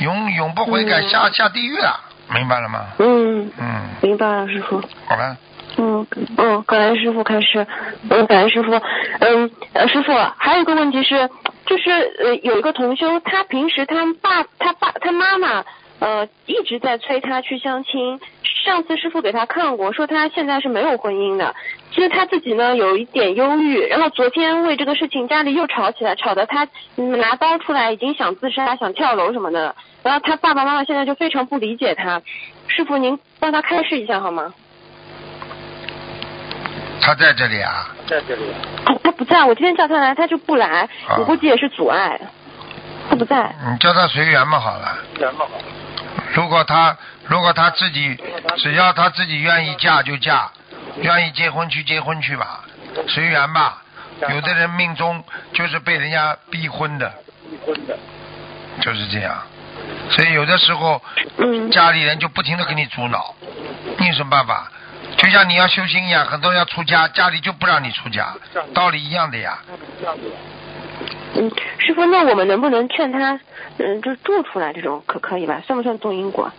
[0.01, 1.09] 永永不悔改，嗯。
[1.09, 2.01] 下下地狱了，
[2.31, 2.87] 明白了吗？
[2.99, 4.83] 嗯，嗯，明白了，师傅。
[5.07, 5.37] 好了，
[5.77, 6.07] 嗯
[6.37, 7.67] 嗯，感恩师傅开始，
[8.11, 8.73] 嗯，感恩师傅，
[9.21, 11.29] 嗯，呃，师傅还有一个问题是，
[11.67, 15.65] 就是呃有一个同修，他平时他爸他爸他妈妈
[16.01, 18.21] 呃一直在催他去相亲，
[18.65, 21.55] 上次师傅给他看过，说他现在是没有婚姻的，
[21.93, 26.67] 其实他自己呢有一点忧郁，然后昨天为这个事情家里又吵起来，吵得他
[26.97, 32.23] 嗯拿刀出来，已经想自杀、想跳楼什么的，然后他爸爸妈妈现在就非常不理解他，
[32.69, 34.53] 师傅您帮他开示一下好吗？
[37.01, 37.95] 他在这里啊，
[38.87, 42.19] 哦，他不在，我今天叫他来，他就不来，啊我估计也是阻碍。
[43.11, 43.55] 他不在。
[43.71, 44.99] 你叫他随缘嘛好了。
[46.35, 48.17] 如果他如果他自己
[48.59, 50.51] 只要他自己愿意嫁就嫁，
[50.97, 52.65] 愿意结婚去结婚去吧，
[53.09, 53.83] 随缘吧。
[54.31, 57.13] 有的人命中就是被人家逼婚的，
[58.81, 59.43] 就是这样。
[60.11, 61.03] 所以有的时候
[61.39, 63.35] 嗯家里人就不停的给你阻挠，
[63.99, 64.71] 你有什么办法？
[65.17, 68.35] 就像你要修心一样，很多人要出家，家里就不让你出家，
[68.73, 69.59] 道理一样的呀。
[71.37, 73.39] 嗯，师傅，那我们能不能劝他，
[73.79, 75.61] 嗯，就做出来这种，可可以吧？
[75.67, 76.51] 算不算动因果？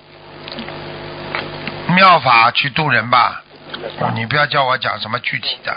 [1.95, 3.41] 妙法去渡人吧，
[4.15, 5.73] 你不要叫我讲什么具体的，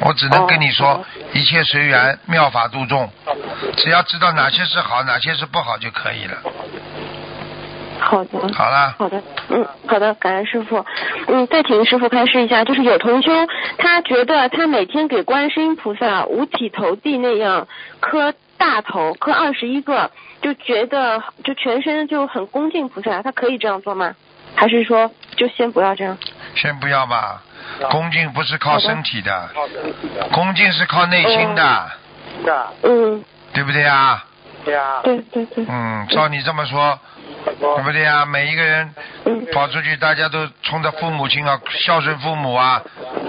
[0.00, 3.10] 我只能跟你说哦一切随缘，妙法度众，
[3.76, 6.36] 只要知道哪些是好，哪些是不好就可以了。
[8.00, 8.38] 好的。
[8.54, 10.84] 好了，好的，嗯，好的，感恩师傅。
[11.28, 13.30] 嗯，再请师傅开示一下，就是有同修，
[13.78, 17.66] 他觉得他每天给观世音菩萨五体投地那样
[18.00, 24.14] 磕大头，磕二十一个，就觉得就全身就很恭敬菩萨，他可以这样做吗？
[24.54, 26.16] 还是说就先不要这样？
[26.54, 27.42] 先不要吧，
[27.90, 29.50] 恭敬不是靠身体的，
[30.32, 31.90] 恭敬是靠内心的，
[32.82, 33.22] 嗯，
[33.52, 34.24] 对不对啊？
[35.04, 35.64] 对对对。
[35.68, 36.98] 嗯，照你这么说，
[37.46, 38.24] 对不对啊？
[38.26, 38.94] 每一个人
[39.24, 42.82] 嗯跑出去，大家都冲着父母亲啊，孝顺父母啊，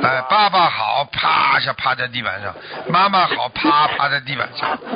[0.03, 2.51] 哎，爸爸好，啪一下趴在地板上；
[2.87, 4.77] 妈妈好，啪趴在地板上。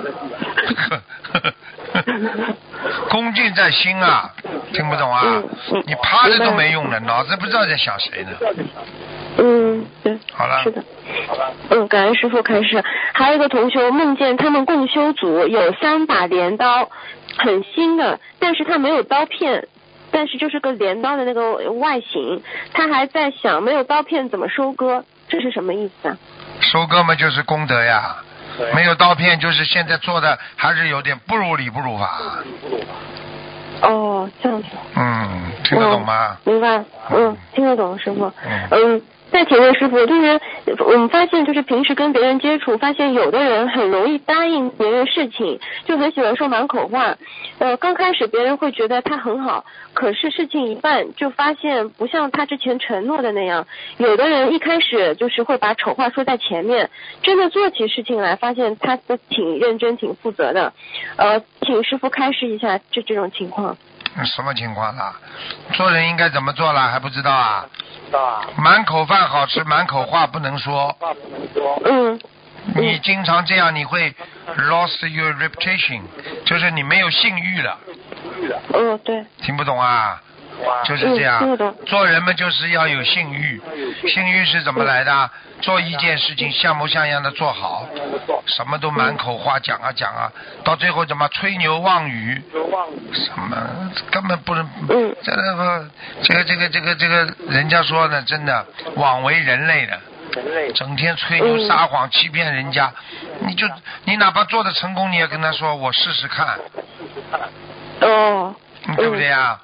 [3.10, 4.34] 恭敬在心啊，
[4.74, 5.84] 听不懂啊嗯嗯？
[5.86, 8.32] 你趴着都没用的，脑子不知道在想谁呢。
[9.38, 10.18] 嗯，对。
[10.34, 10.84] 好了是的。
[11.70, 12.84] 嗯，感恩师傅开始。
[13.14, 16.90] 还有一个同学梦见他们共修组有三把镰刀，
[17.38, 19.68] 很新的，但是它没有刀片，
[20.12, 22.42] 但是就是个镰刀的那个外形。
[22.74, 26.18] 他还在想没有刀片怎么收割，这是什么意思啊？
[26.60, 28.18] 收割嘛就是功德呀，
[28.76, 32.44] 没有刀片就是现在做的还是有点不如理不如法。
[33.82, 34.68] 哦，这样子。
[34.96, 36.38] 嗯，听得懂吗？
[36.44, 38.32] 明白，嗯，听得懂，师傅。
[38.46, 39.02] 嗯嗯，
[39.32, 40.40] 再请问师傅，就是
[40.84, 47.16] 我们发现，就是平时跟别人接触，发现有的人很容易答应别人事情，就很喜欢说满口话。
[47.58, 49.64] 呃，刚开始别人会觉得他很好，
[49.94, 53.66] 可是事情一办，就发现不像他之前承诺的那样。
[53.98, 56.90] 有的人一开始就是会把丑话说在前面，
[57.24, 60.74] 真的做起事情来，发现他都挺认真、挺负责的。
[61.16, 63.78] 呃，请师傅开示一下这这种情况。
[64.26, 65.14] 什么情况啦？
[65.74, 67.66] 做人应该怎么做了还不知道啊？
[68.14, 70.96] 啊满口饭好吃，满口话不能说。
[71.86, 72.20] 嗯
[72.76, 74.14] 你经常这样，你会
[74.56, 76.02] lost your reputation，
[76.46, 77.80] 就是你没有信誉了。
[78.74, 79.26] 嗯，对。
[79.42, 80.22] 听不懂啊？
[80.84, 81.58] 就是这样。
[81.86, 83.62] 做人们就是要有信誉。
[84.08, 84.42] 信誉。
[84.52, 85.30] 是怎么来的？
[85.62, 87.88] 做一件事情像模像样的做好，
[88.48, 90.30] 什么都满口话讲啊讲啊，
[90.66, 92.44] 到最后怎么吹牛妄语？
[93.14, 95.16] 什么根本不能，嗯。
[95.24, 99.98] 这个这个这个这个这个，人家说呢，真的枉为人类的。
[100.76, 102.92] 整天吹牛嗯撒谎欺骗人家，
[103.42, 103.66] 你就
[104.04, 106.60] 你哪怕做的成功，你也跟他说我试试看，
[108.02, 108.54] 哦，
[108.98, 109.58] 对不对呀？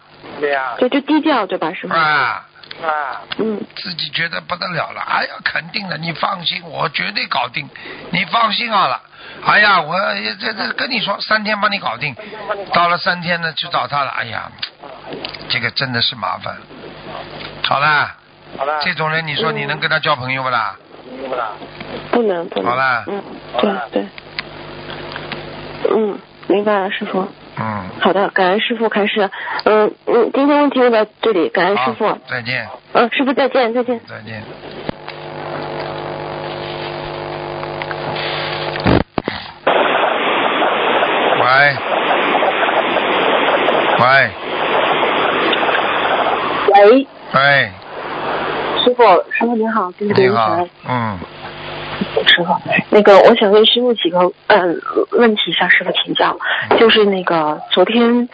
[0.80, 1.94] 就就低调对吧，师傅？
[1.94, 2.46] 啊
[2.84, 7.68] 啊，嗯自己觉得不得了了，哎呀，肯定的，你放心，我绝对搞定，
[8.12, 9.02] 你放心好了。
[9.46, 9.98] 哎呀，我
[10.40, 12.16] 这这跟你说，三天帮你搞定，
[12.74, 14.52] 到了三天呢，去找他了，哎呀，
[15.50, 16.56] 这个真的是麻烦。
[17.64, 18.16] 好了，
[18.58, 20.76] 好了，这种人，你说你能跟他交朋友不啦？
[22.12, 22.70] 不能不能。
[22.70, 23.24] 好啦嗯，
[23.60, 24.08] 对对。
[25.90, 27.28] 嗯，明白了，师傅。
[27.60, 29.30] 嗯，好的，感恩师傅开始。
[29.64, 32.18] 嗯嗯，今天问题就到这里，感恩师傅。
[32.30, 34.00] 再见，嗯，师傅再见，再见。
[34.08, 34.44] 再见。
[41.40, 41.76] 喂，
[44.00, 44.32] 喂，
[46.74, 47.72] 喂，喂，
[48.84, 50.28] 师傅，师傅您好，对不对？
[50.28, 51.18] 你好，嗯，
[52.26, 52.56] 师傅，
[52.90, 54.64] 那个我想问师傅几个呃
[55.12, 56.38] 问题向师傅请教，
[56.80, 58.28] 就是那个昨天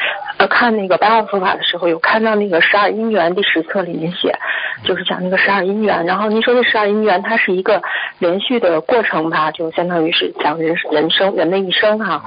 [0.44, 4.38] 呃看那个白话佛法的时候，有看到那个十二因缘第十册里面写，
[4.84, 7.82] 就是讲那个十二因缘，然后您说这十二因缘它是一个
[8.20, 12.22] 连续的过程吧，就相当于是讲人人生人的一生哈、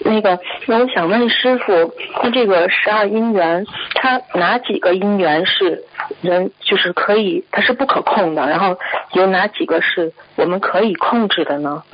[0.00, 1.94] 那个，那我想问师傅，
[2.24, 3.64] 那这个十二因缘，
[3.94, 5.84] 它哪几个因缘是
[6.22, 8.48] 人就是可以，它是不可控的？
[8.48, 8.76] 然后
[9.12, 11.84] 有哪几个是我们可以控制的呢？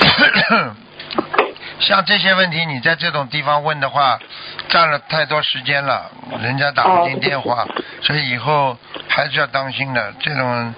[1.80, 4.18] 像这些问题，你在这种地方问的话，
[4.68, 6.10] 占了太多时间了，
[6.40, 7.66] 人家打不进电话，
[8.02, 8.76] 所以以后
[9.08, 10.12] 还是要当心的。
[10.20, 10.74] 这种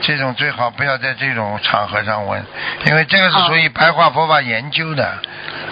[0.00, 2.44] 这种最好不要在这种场合上问，
[2.86, 5.18] 因为这个是属于白话佛法研究的，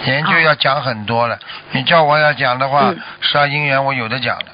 [0.04, 1.38] 研究要讲很多了。
[1.70, 4.46] 你叫我要讲的话，嗯十二因缘我有的讲的。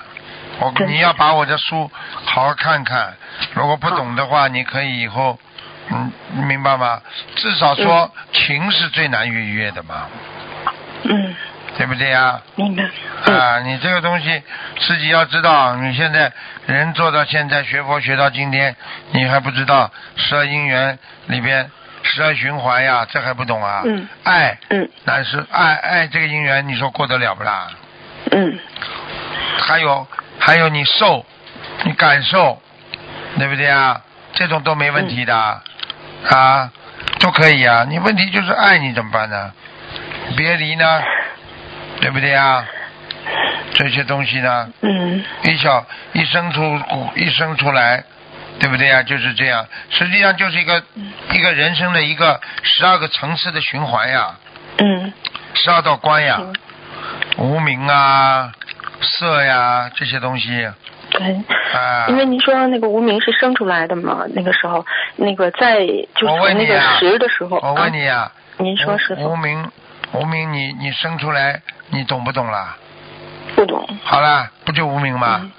[0.61, 1.91] 我你要把我的书
[2.25, 3.15] 好好看看，
[3.55, 5.39] 如果不懂的话，你可以以后，
[5.91, 6.13] 嗯，
[6.47, 7.01] 明白吗？
[7.37, 10.07] 至少说情是最难逾越的嘛，
[11.05, 11.35] 嗯，
[11.77, 12.41] 对不对呀？
[12.57, 12.83] 明白。
[13.27, 14.43] 嗯啊，你这个东西
[14.81, 16.33] 自己要知道，你现在
[16.67, 18.75] 人做到现在学佛学到今天，
[19.13, 21.71] 你还不知道十二因缘里边
[22.03, 23.83] 十二循环呀，这还不懂啊？
[23.85, 27.71] 嗯爱，嗯但是爱爱这个因缘，你说过得了不啦？
[28.31, 28.59] 嗯
[29.61, 30.07] 还有
[30.39, 31.25] 还有你受，
[31.85, 32.61] 你感受，
[33.39, 34.01] 对不对啊？
[34.35, 35.63] 这种都没问题的，
[36.31, 36.71] 啊，
[37.21, 37.85] 都可以啊。
[37.89, 39.53] 你问题就是爱你怎么办呢？
[40.37, 41.03] 别离呢，
[42.01, 42.67] 对不对啊？
[43.75, 46.81] 这些东西呢，嗯一小一生出
[47.15, 48.03] 一生出来，
[48.59, 49.03] 对不对啊？
[49.03, 50.83] 就是这样，实际上就是一个
[51.33, 54.35] 一个人生的一个十二个层次的循环呀，
[54.79, 55.13] 嗯
[55.55, 56.55] 十二道关呀，嗯
[57.39, 58.53] 无名啊、
[59.01, 60.69] 色呀这些东西
[61.19, 61.79] 对。
[61.79, 62.07] 啊。
[62.09, 64.85] 因为您说那个无名是生出来的嘛，那个时候，
[65.17, 69.71] 那个在就是那个十的时候，我问你啊，啊，您说是无无名
[70.13, 71.61] 无名你你生出来，
[71.91, 72.77] 你懂不懂啦？
[73.57, 75.41] 不懂，好了，不就无名吗？
[75.43, 75.53] 嗯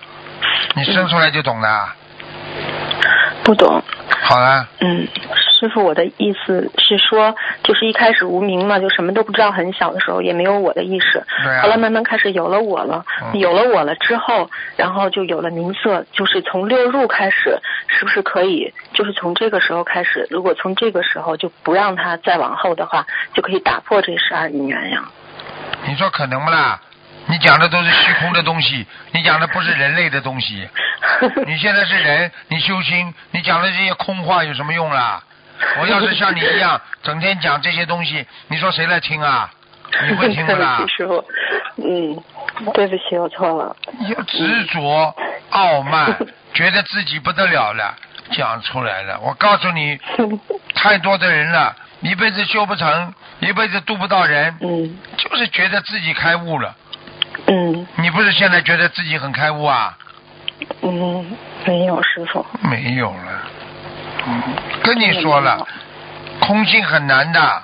[0.76, 1.94] 你生出来就懂了。
[3.44, 3.84] 不懂，
[4.22, 5.06] 好了，嗯，
[5.60, 25.04] 师傅，我的意思是说，就是一开始无名嘛，就什么都不知道，很小的时候也没有我的意识，对啊后来慢慢开始有了我了，嗯有了我了之后，然后就有了名色，就是从六入开始，是不是可以，就是从这个时候开始，如果从这个时候就不让他再往后的话，就可以打破这十二因缘呀？
[25.86, 26.80] 你说可能不啦？
[27.28, 30.68] 你讲的都是虚空的东西，你讲的不是人类的东西。
[31.46, 35.22] 你现在是人，你修心，你讲的这些空话有什么用啦？
[35.80, 39.50] 我要是像你一样，整天讲这些东西，你说谁来听啊？
[40.08, 40.88] 你会听不啦对不？
[40.88, 41.26] 起，师傅，
[41.78, 42.24] 嗯，
[42.74, 43.76] 对不起，我错了。
[44.08, 45.16] 要执着、
[45.50, 46.16] 傲慢，
[46.54, 47.96] 觉得自己不得了了，
[48.32, 49.20] 讲出来了。
[49.22, 49.98] 我告诉你，
[50.76, 56.76] 太多的人了，一辈子修不成，一辈子渡不到人，嗯就是觉得自己开悟了。
[57.48, 59.98] 嗯你不是现在觉得自己很开悟啊？
[60.84, 61.36] 嗯，
[61.66, 62.46] 没有师傅。
[62.62, 63.42] 没有了。
[64.26, 64.44] 嗯，
[64.84, 65.66] 跟你说了，
[66.42, 67.64] 空性很难的，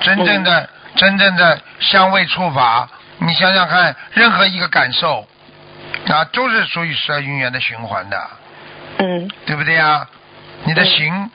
[0.00, 2.88] 真正的、真正的香味触法，
[3.18, 5.26] 你想想看，任何一个感受
[6.08, 8.30] 啊，都是属于十二因缘的循环的。
[8.98, 10.06] 嗯对不对呀？
[10.64, 11.30] 你的行、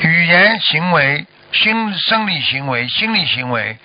[0.00, 3.76] 语言、行为、心、生理行为、心理行为，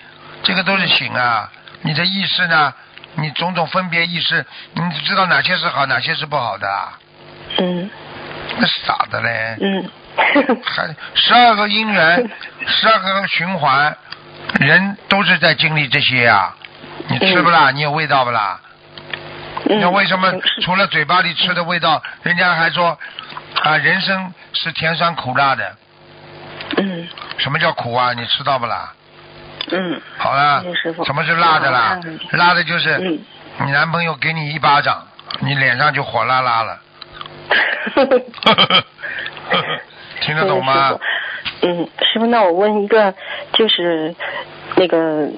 [0.42, 1.50] 这个都是行啊。
[1.82, 2.72] 你的意识呢？
[3.16, 6.98] 你种种分别意识，你知道哪些是好，哪些是不好的啊？
[7.58, 7.90] 嗯
[8.58, 9.56] 那傻的嘞！
[9.60, 9.90] 嗯。
[10.64, 12.30] 还十二个因缘，
[12.66, 13.96] 十二个循环，
[14.60, 16.52] 人都是在经历这些呀、
[17.08, 17.70] 你吃不啦？
[17.70, 18.60] 你有味道不啦？
[19.68, 22.98] 嗯那为什么除了嘴巴里吃的味道，人家还说
[23.62, 25.76] 啊，人生是甜酸苦辣的？
[26.78, 27.06] 嗯
[27.38, 28.12] 什么叫苦啊？
[28.14, 28.92] 你吃到不啦？
[29.72, 30.64] 嗯好了
[31.04, 32.00] 什么是辣的啦？
[32.32, 33.18] 辣的就是嗯。
[33.66, 35.06] 你男朋友给你一巴掌，
[35.40, 36.80] 你脸上就火辣辣了。
[40.20, 40.98] 听得懂吗？
[41.62, 43.14] 嗯，师傅，那我问一个，
[43.52, 44.14] 就是
[44.76, 45.28] 那个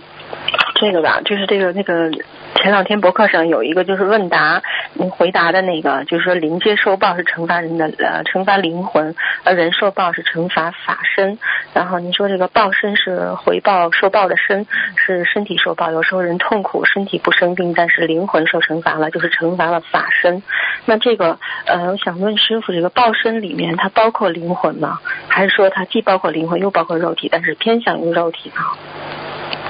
[0.77, 2.11] 这个吧，就是这个那个
[2.55, 11.39] 前两天博客上有一个就是问答，您回答的那个，就是说灵界受报是惩罚人的，呃，惩罚灵魂，而人受报是惩罚法身。
[11.75, 15.91] 然后您说这个报身是回报受报的身，是身体受报。
[15.91, 20.43] 有时候人痛苦，身体不生病，但是灵魂受惩罚了，就是惩罚了法身。
[20.85, 25.01] 那这个，呃，我想问师傅，这个报身里面它包括灵魂吗？
[25.27, 28.63] 还是说它既包括灵魂又包括肉体，但是偏向于肉体呢？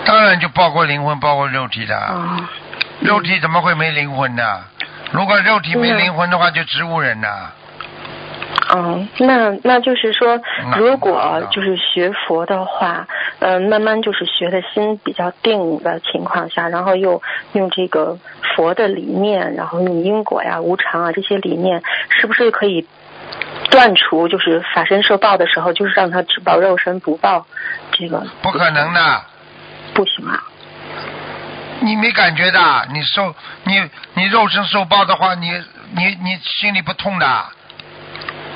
[0.04, 1.96] 当然就包括灵魂，包括肉体的。
[1.96, 2.50] 啊，
[3.02, 4.60] 肉体怎么会没灵魂呢？
[5.12, 7.50] 如果肉体没灵魂的话，就植物人呐。
[8.74, 10.40] 嗯，那那就是说，
[10.78, 13.06] 如果就是学佛的话，
[13.40, 17.20] 嗯、慢慢就是学的心比较定的情况下，然后又
[17.52, 18.16] 用这个
[18.54, 22.86] 佛的理念，然后用因果呀、无常啊这些理念，是不是可以
[23.70, 27.44] 断除就是法身受报的时候，就是让他只报肉身不报
[27.90, 28.24] 这个？
[28.40, 29.22] 不可能的。
[29.92, 30.42] 不行啊。
[31.82, 35.50] 你没感觉的，你受你你肉身受报的话，你
[35.94, 37.44] 你你心里不痛的，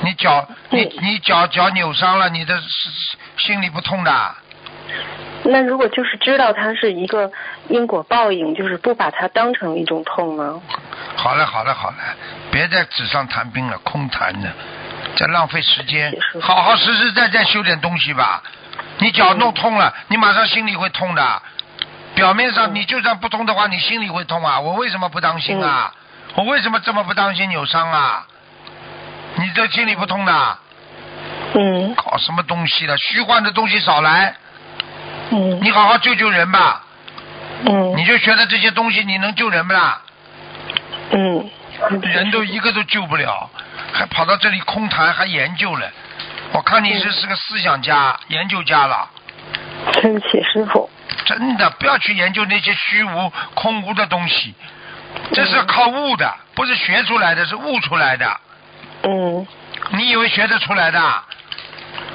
[0.01, 2.59] 你脚你你脚脚扭伤了，你的
[3.37, 4.35] 心里不痛的。
[5.43, 7.31] 那如果就是知道它是一个
[7.67, 10.59] 因果报应，就是不把它当成一种痛呢？
[11.15, 11.97] 好了好了好了，
[12.51, 14.51] 别在纸上谈兵了，空谈的，
[15.15, 16.13] 在浪费时间。
[16.41, 18.41] 好好实实在在修点东西吧。
[18.99, 21.41] 你脚弄痛了，你马上心里会痛的。
[22.17, 24.59] 表面上你就算不痛的话，你心里会痛啊。
[24.59, 25.93] 我为什么不当心啊？
[26.33, 28.25] 我为什么这么不当心扭伤啊？
[29.35, 30.57] 你这心里不痛的？
[31.53, 31.93] 嗯。
[31.93, 32.97] 搞什么东西了？
[32.97, 34.35] 虚幻的东西少来。
[35.29, 35.59] 嗯。
[35.61, 36.81] 你好好救救人吧。
[37.67, 37.95] 嗯。
[37.95, 40.01] 你就学的这些东西，你能救人不啦？
[41.11, 41.47] 嗯。
[42.01, 43.47] 人都一个都救不了，
[43.93, 45.87] 还跑到这里空谈，还研究了。
[46.51, 49.07] 我看你是是个思想家、研究家了。
[49.93, 50.89] 对不起，师傅。
[51.25, 54.53] 真的，不要去研究那些虚无、空无的东西，
[55.33, 58.39] 这是靠悟的，不是学出来的，是悟出来的。
[59.03, 59.47] 嗯。
[59.91, 60.99] 你以为学得出来的？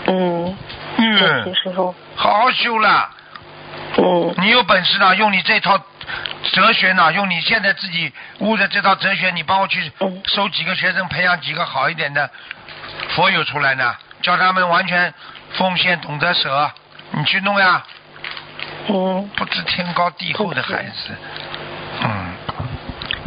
[0.06, 0.56] 嗯。
[0.96, 1.18] 嗯。
[1.18, 1.94] 对不起，师傅。
[2.16, 3.10] 好好修了。
[3.96, 4.34] 嗯。
[4.38, 5.78] 你有本事呢，用你这套
[6.52, 9.90] 哲学呢，用你现在自己悟的这套哲学，你帮我去
[10.26, 12.28] 收几个学生，培养几个好一点的
[13.10, 15.12] 佛友出来呢，叫他们完全
[15.54, 16.70] 奉献、懂得舍，
[17.12, 17.82] 你去弄呀。
[18.88, 19.30] 嗯。
[19.36, 21.10] 不知天高地厚的孩子，
[22.02, 22.34] 嗯，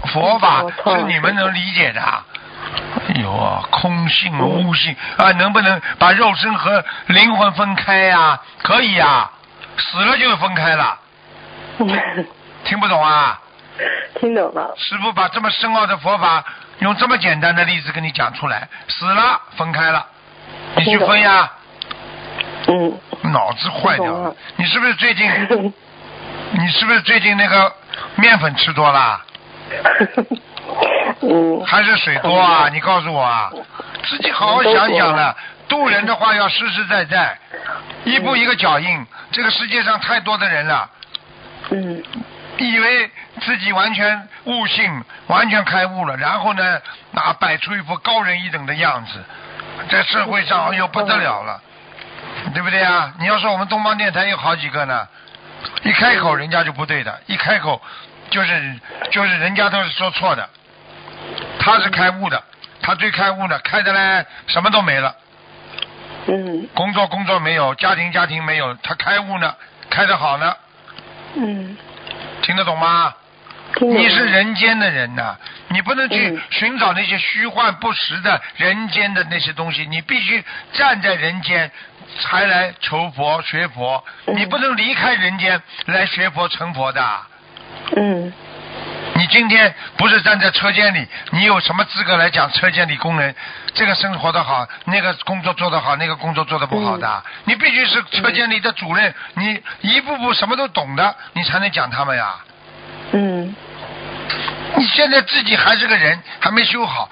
[0.08, 2.02] 佛法是你们能理解的。
[2.02, 9.30] 哎呦啊，空性悟性啊，能不能把肉身和灵魂分开呀、可以呀、
[9.78, 11.00] 死了就分开了。
[12.64, 13.40] 听不懂啊？
[14.20, 14.74] 听懂了。
[14.78, 16.44] 师傅把这么深奥的佛法
[16.80, 20.06] 用这么简单的例子跟你讲出来，死了分开了，
[20.78, 21.52] 你去分呀。
[22.68, 22.98] 嗯。
[23.24, 24.36] 脑子坏掉了。
[24.58, 25.30] 你是不是最近？
[26.52, 27.74] 你是不是最近那个
[28.16, 29.22] 面粉吃多了？
[31.22, 31.66] 嗯。
[31.66, 32.70] 还是水多啊？
[32.72, 33.52] 你告诉我啊！
[34.04, 35.36] 自己好好想想了。
[35.68, 37.38] 渡人的话要实实在在，
[38.04, 39.06] 一步一个脚印。
[39.32, 40.90] 这个世界上太多的人了。
[41.72, 42.04] 嗯。
[42.58, 43.12] 以为
[43.42, 46.80] 自己完全悟性，完全开悟了，然后呢，
[47.14, 49.22] 啊，摆出一副高人一等的样子，
[49.90, 51.60] 在社会上哎呦不得了了，
[52.56, 53.14] 对不对啊？
[53.20, 55.06] 你要说我们东方电台有好几个呢，
[55.84, 57.82] 一开口人家就不对的，一开口
[58.30, 58.80] 就是
[59.12, 60.50] 就是人家都是说错的，
[61.60, 62.42] 他是开悟的，
[62.82, 65.14] 他最开悟的，开的呢什么都没了，
[66.28, 69.54] 嗯工作工作没有，家庭家庭没有，他开悟呢，
[69.90, 70.56] 开的好呢，
[71.36, 71.78] 嗯。
[72.42, 73.14] 听得懂吗？
[73.82, 75.36] 你是人间的人呐、
[75.70, 81.70] 你不能去寻找那些虚幻不实的人间的那些东西，你必须站在人间
[82.20, 87.22] 才来求佛学佛，你不能离开人间来学佛成佛的。
[87.98, 88.34] 嗯。
[89.18, 93.34] 你今天不是站在车间里，你有什么资格来讲车间里工人
[93.74, 97.24] 这个生活的好，那个工作做得好，那个工作做得不好的？
[97.46, 102.36] 你必须是车间里的主任，你一步步什么都懂的，你才能讲他们呀。
[103.16, 103.56] 嗯。
[104.78, 107.10] 你现在自己还是个人，还没修好，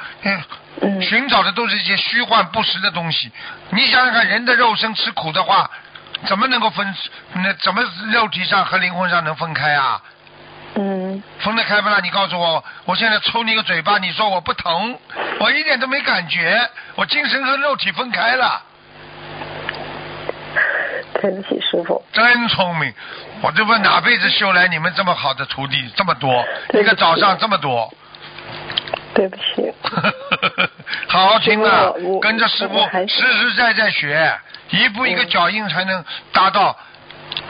[0.81, 3.31] 嗯，寻找的都是一些虚幻不实的东西。
[3.69, 5.71] 你想想看，人的肉身吃苦的话，
[6.25, 6.93] 怎么能够分？
[7.35, 7.81] 那怎么
[8.11, 10.01] 肉体上和灵魂上能分开啊？
[10.75, 11.23] 嗯。
[11.39, 11.99] 分得开不啦？
[12.03, 14.97] 你告诉我，我现在抽你个嘴巴，你说我不疼，
[15.39, 18.61] 我一点都没感觉，我精神和肉体分开了。
[21.23, 22.03] 对不起，师傅。
[22.11, 22.93] 真聪明，
[23.41, 27.89] 我这不哪辈子修来你们这么好的徒弟这么多，一个早上这么多。
[29.15, 29.71] 对不起。
[31.07, 34.37] 好好听啊跟着师傅实实在在学，
[34.71, 36.03] 一步一个脚印才能
[36.33, 36.77] 达到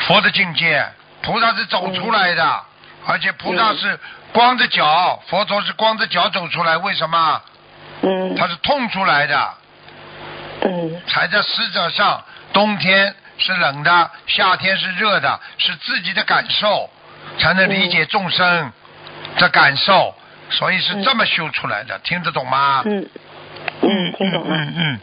[0.01, 0.85] 佛的境界。
[1.23, 2.61] 菩萨是走出来的，
[3.07, 3.99] 而且菩萨是
[4.31, 7.41] 光着脚，佛陀是光着脚走出来，为什么？
[8.03, 9.53] 嗯他是痛出来的，
[10.61, 12.21] 嗯踩在死者上，
[12.51, 16.89] 冬天是冷的，夏天是热的，是自己的感受，
[17.37, 18.71] 才能理解众生
[19.37, 20.15] 的感受，
[20.49, 22.83] 所以是这么修出来的，听得懂吗？
[22.85, 23.09] 嗯。
[23.81, 24.55] 嗯，听懂了。
[24.55, 24.99] 嗯嗯。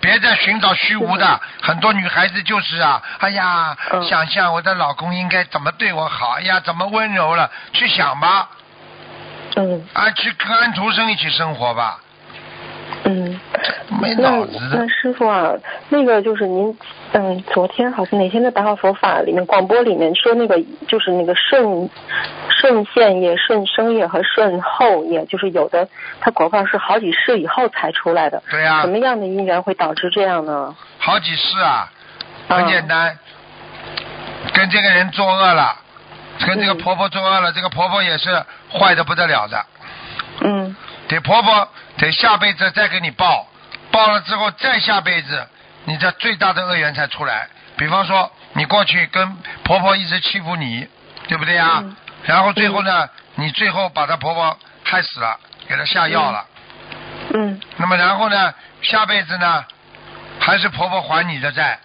[0.00, 4.02] 别再寻找虚无的，很多女孩子就是啊，哎呀，嗯。
[4.02, 8.48] 想象我的老公应该怎么对我好，哎呀，怎么温柔了，去想吧，
[9.56, 9.86] 嗯。
[9.92, 12.00] 啊，去跟安徒生一起生活吧，
[13.04, 13.40] 嗯，
[14.00, 15.52] 没那脑子的那，师傅啊，
[15.88, 16.76] 那个就是您，
[17.12, 21.88] 嗯，昨天好像哪天的白话佛法里面广播里面说那个就是那个肾
[22.50, 25.88] 肾腺液、肾生液和顺后液，就是有的
[26.20, 30.76] 它广告是好几世以后才出来的，对呀、什么样的因缘会导致这样呢？
[30.98, 31.90] 好几世啊，
[32.48, 32.68] 很嗯。
[32.68, 33.18] 简单，
[34.52, 35.74] 跟这个人作恶了，
[36.46, 36.78] 跟这个嗯。
[36.78, 39.64] 婆婆作恶了，这个婆婆也是坏的不得了的，
[40.42, 40.76] 嗯。
[41.08, 41.66] 得婆婆
[41.96, 43.46] 得下辈子再给你报，
[43.90, 45.46] 报了之后再下辈子，
[45.84, 47.48] 你这最大的恶缘才出来。
[47.76, 50.86] 比方说，你过去跟婆婆一直欺负你，
[51.28, 51.80] 对不对啊？
[51.82, 56.44] 嗯然后最后呢，你最后把她婆婆害死了，给她下药了。
[57.32, 59.64] 嗯那么然后呢，下辈子呢，
[60.40, 61.78] 还是婆婆还你的债，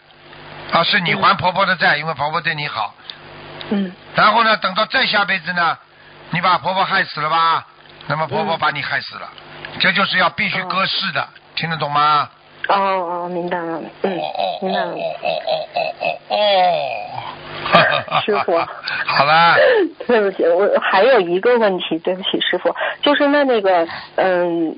[0.72, 2.96] 啊，是你还婆婆的债，因为婆婆对你好。
[3.70, 5.78] 嗯然后呢，等到再下辈子呢，
[6.32, 7.68] 你把婆婆害死了吧？
[8.08, 9.30] 那么婆婆嗯把你害死了，
[9.80, 12.30] 这就是要必须割世的，听得懂吗？
[12.70, 14.92] 哦哦，明白了，嗯哦哦，明白了。
[14.92, 16.38] 哦哦哦哦哦
[18.10, 18.58] 哦， 师傅
[19.06, 19.56] 好啦，
[20.08, 23.86] 对不起，我还有一个问题，对不起，师傅，就是那那个，
[24.16, 24.76] 嗯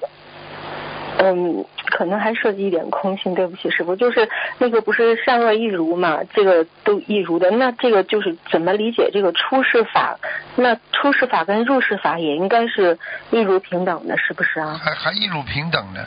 [1.19, 10.17] 嗯，可能还涉及一点空性，对不起，师傅，就是那个不是善恶一如嘛，这个都一如的，那这个就是怎么理解这个出世法？
[10.55, 12.97] 那出世法跟入世法也应该是
[13.29, 14.79] 一如平等的，是不是啊？
[14.83, 16.05] 还还一如平等的，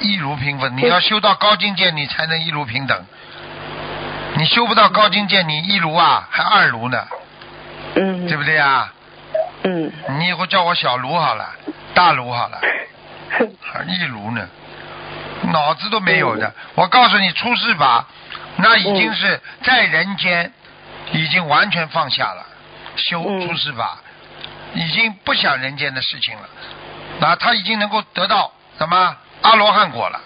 [0.00, 0.76] 一如平等。
[0.76, 3.04] 你要修到高境界，你才能一如平等。
[4.36, 7.06] 你修不到高境界，你一如啊，还二如呢，
[7.96, 8.92] 嗯对不对啊？
[9.64, 11.54] 嗯你以后叫我小卢好了，
[11.94, 12.58] 大卢好了，
[13.60, 14.48] 还一卢呢，
[15.52, 16.52] 脑子都没有的。
[16.74, 18.06] 我告诉你，出世法
[18.56, 20.52] 那已经是在人间
[21.12, 22.44] 已经完全放下了，
[22.96, 23.98] 修嗯出世法
[24.74, 26.48] 已经不想人间的事情了，
[27.20, 30.20] 那他已经能够得到什么阿罗汉果了，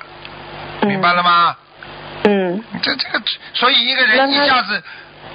[0.82, 1.56] 明白了吗？
[2.24, 2.62] 嗯。
[2.82, 3.22] 这这个，
[3.54, 4.82] 所以一个人一下子，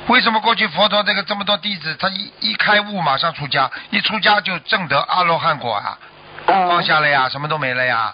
[0.08, 5.98] 为什么过去佛陀这个这么多弟子，他一一开悟马上出家，一出家就证得阿罗汉果啊，
[6.48, 6.68] 哦。
[6.70, 8.14] 放下了呀，什么都没了呀，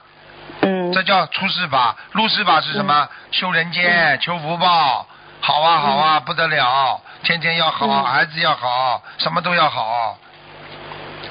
[0.62, 0.92] 嗯。
[0.94, 1.96] 这叫出世法。
[2.12, 3.08] 入世法是什么？
[3.32, 5.08] 修人间，求福报，
[5.42, 8.04] 好啊好啊，不得了，天天要好，嗯。
[8.06, 10.18] 孩子要好，什么都要好，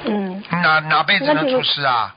[0.05, 0.43] 嗯。
[0.51, 2.15] 哪哪辈子能出世啊？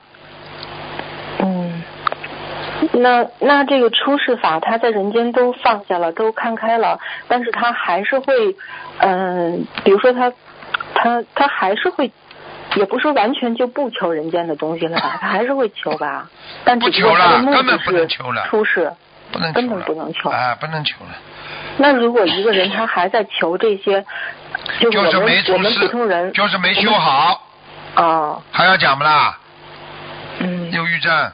[2.80, 8.56] 嗯，那那这个出世法，他在人间都放下了，都看开了，但是他还是会，
[8.98, 10.32] 嗯、比如说他，
[10.94, 12.10] 他他还是会，
[12.76, 16.28] 也不是完全就不求人间的东西了吧，他还是会求吧，
[16.64, 18.92] 但不求了根本不能求了出世。
[19.32, 21.10] 不能根本不能求哎，不能求了。
[21.76, 24.04] 那如果一个人他还在求这些，
[24.80, 27.40] 就是我们就是没出我们普通人，就是没修好，
[27.94, 29.38] 哦，还要讲不啦？
[30.40, 31.30] 嗯，忧郁症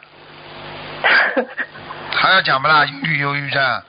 [2.14, 2.84] 还要讲不啦？
[2.84, 3.82] 忧郁忧郁症，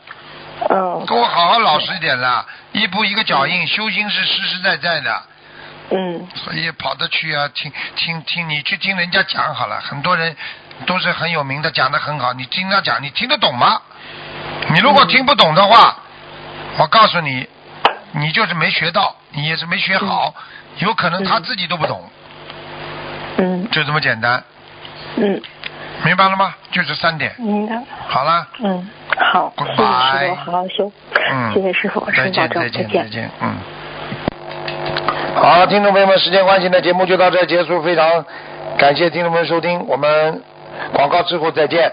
[0.70, 5.24] 嗯跟我好好老实一点啦，一步一个脚印，修心是实实在在的，
[5.91, 6.28] 嗯。
[6.36, 10.36] 所以跑得去啊，听听听，你去听人家讲好了，很多人
[10.86, 13.82] 都是很有名的，讲得很好，你听他讲，你听得懂吗？
[14.70, 15.97] 你如果听不懂的话，
[16.78, 17.47] 我告诉你，
[18.12, 20.36] 你就是没学到，你也是没学好，
[20.80, 22.10] 有可能他自己都不懂，
[23.38, 23.70] 嗯。
[23.72, 24.43] 就这么简单，
[25.16, 25.41] 嗯，
[26.04, 26.54] 明白了吗？
[26.72, 27.76] 就这三点，明白。
[28.08, 28.48] 好了。
[28.64, 28.89] 嗯，
[29.34, 30.91] 好，谢谢师傅，好好修。
[31.32, 33.30] 嗯，谢谢师傅，师再见，傅保重，再见，再见。
[33.41, 33.56] 嗯。
[35.36, 38.26] 好，听众朋友们，时间关系呢，节目就到这结束，非常
[38.78, 40.41] 感谢听众朋友收听，我们
[40.93, 41.91] 广告之后再见。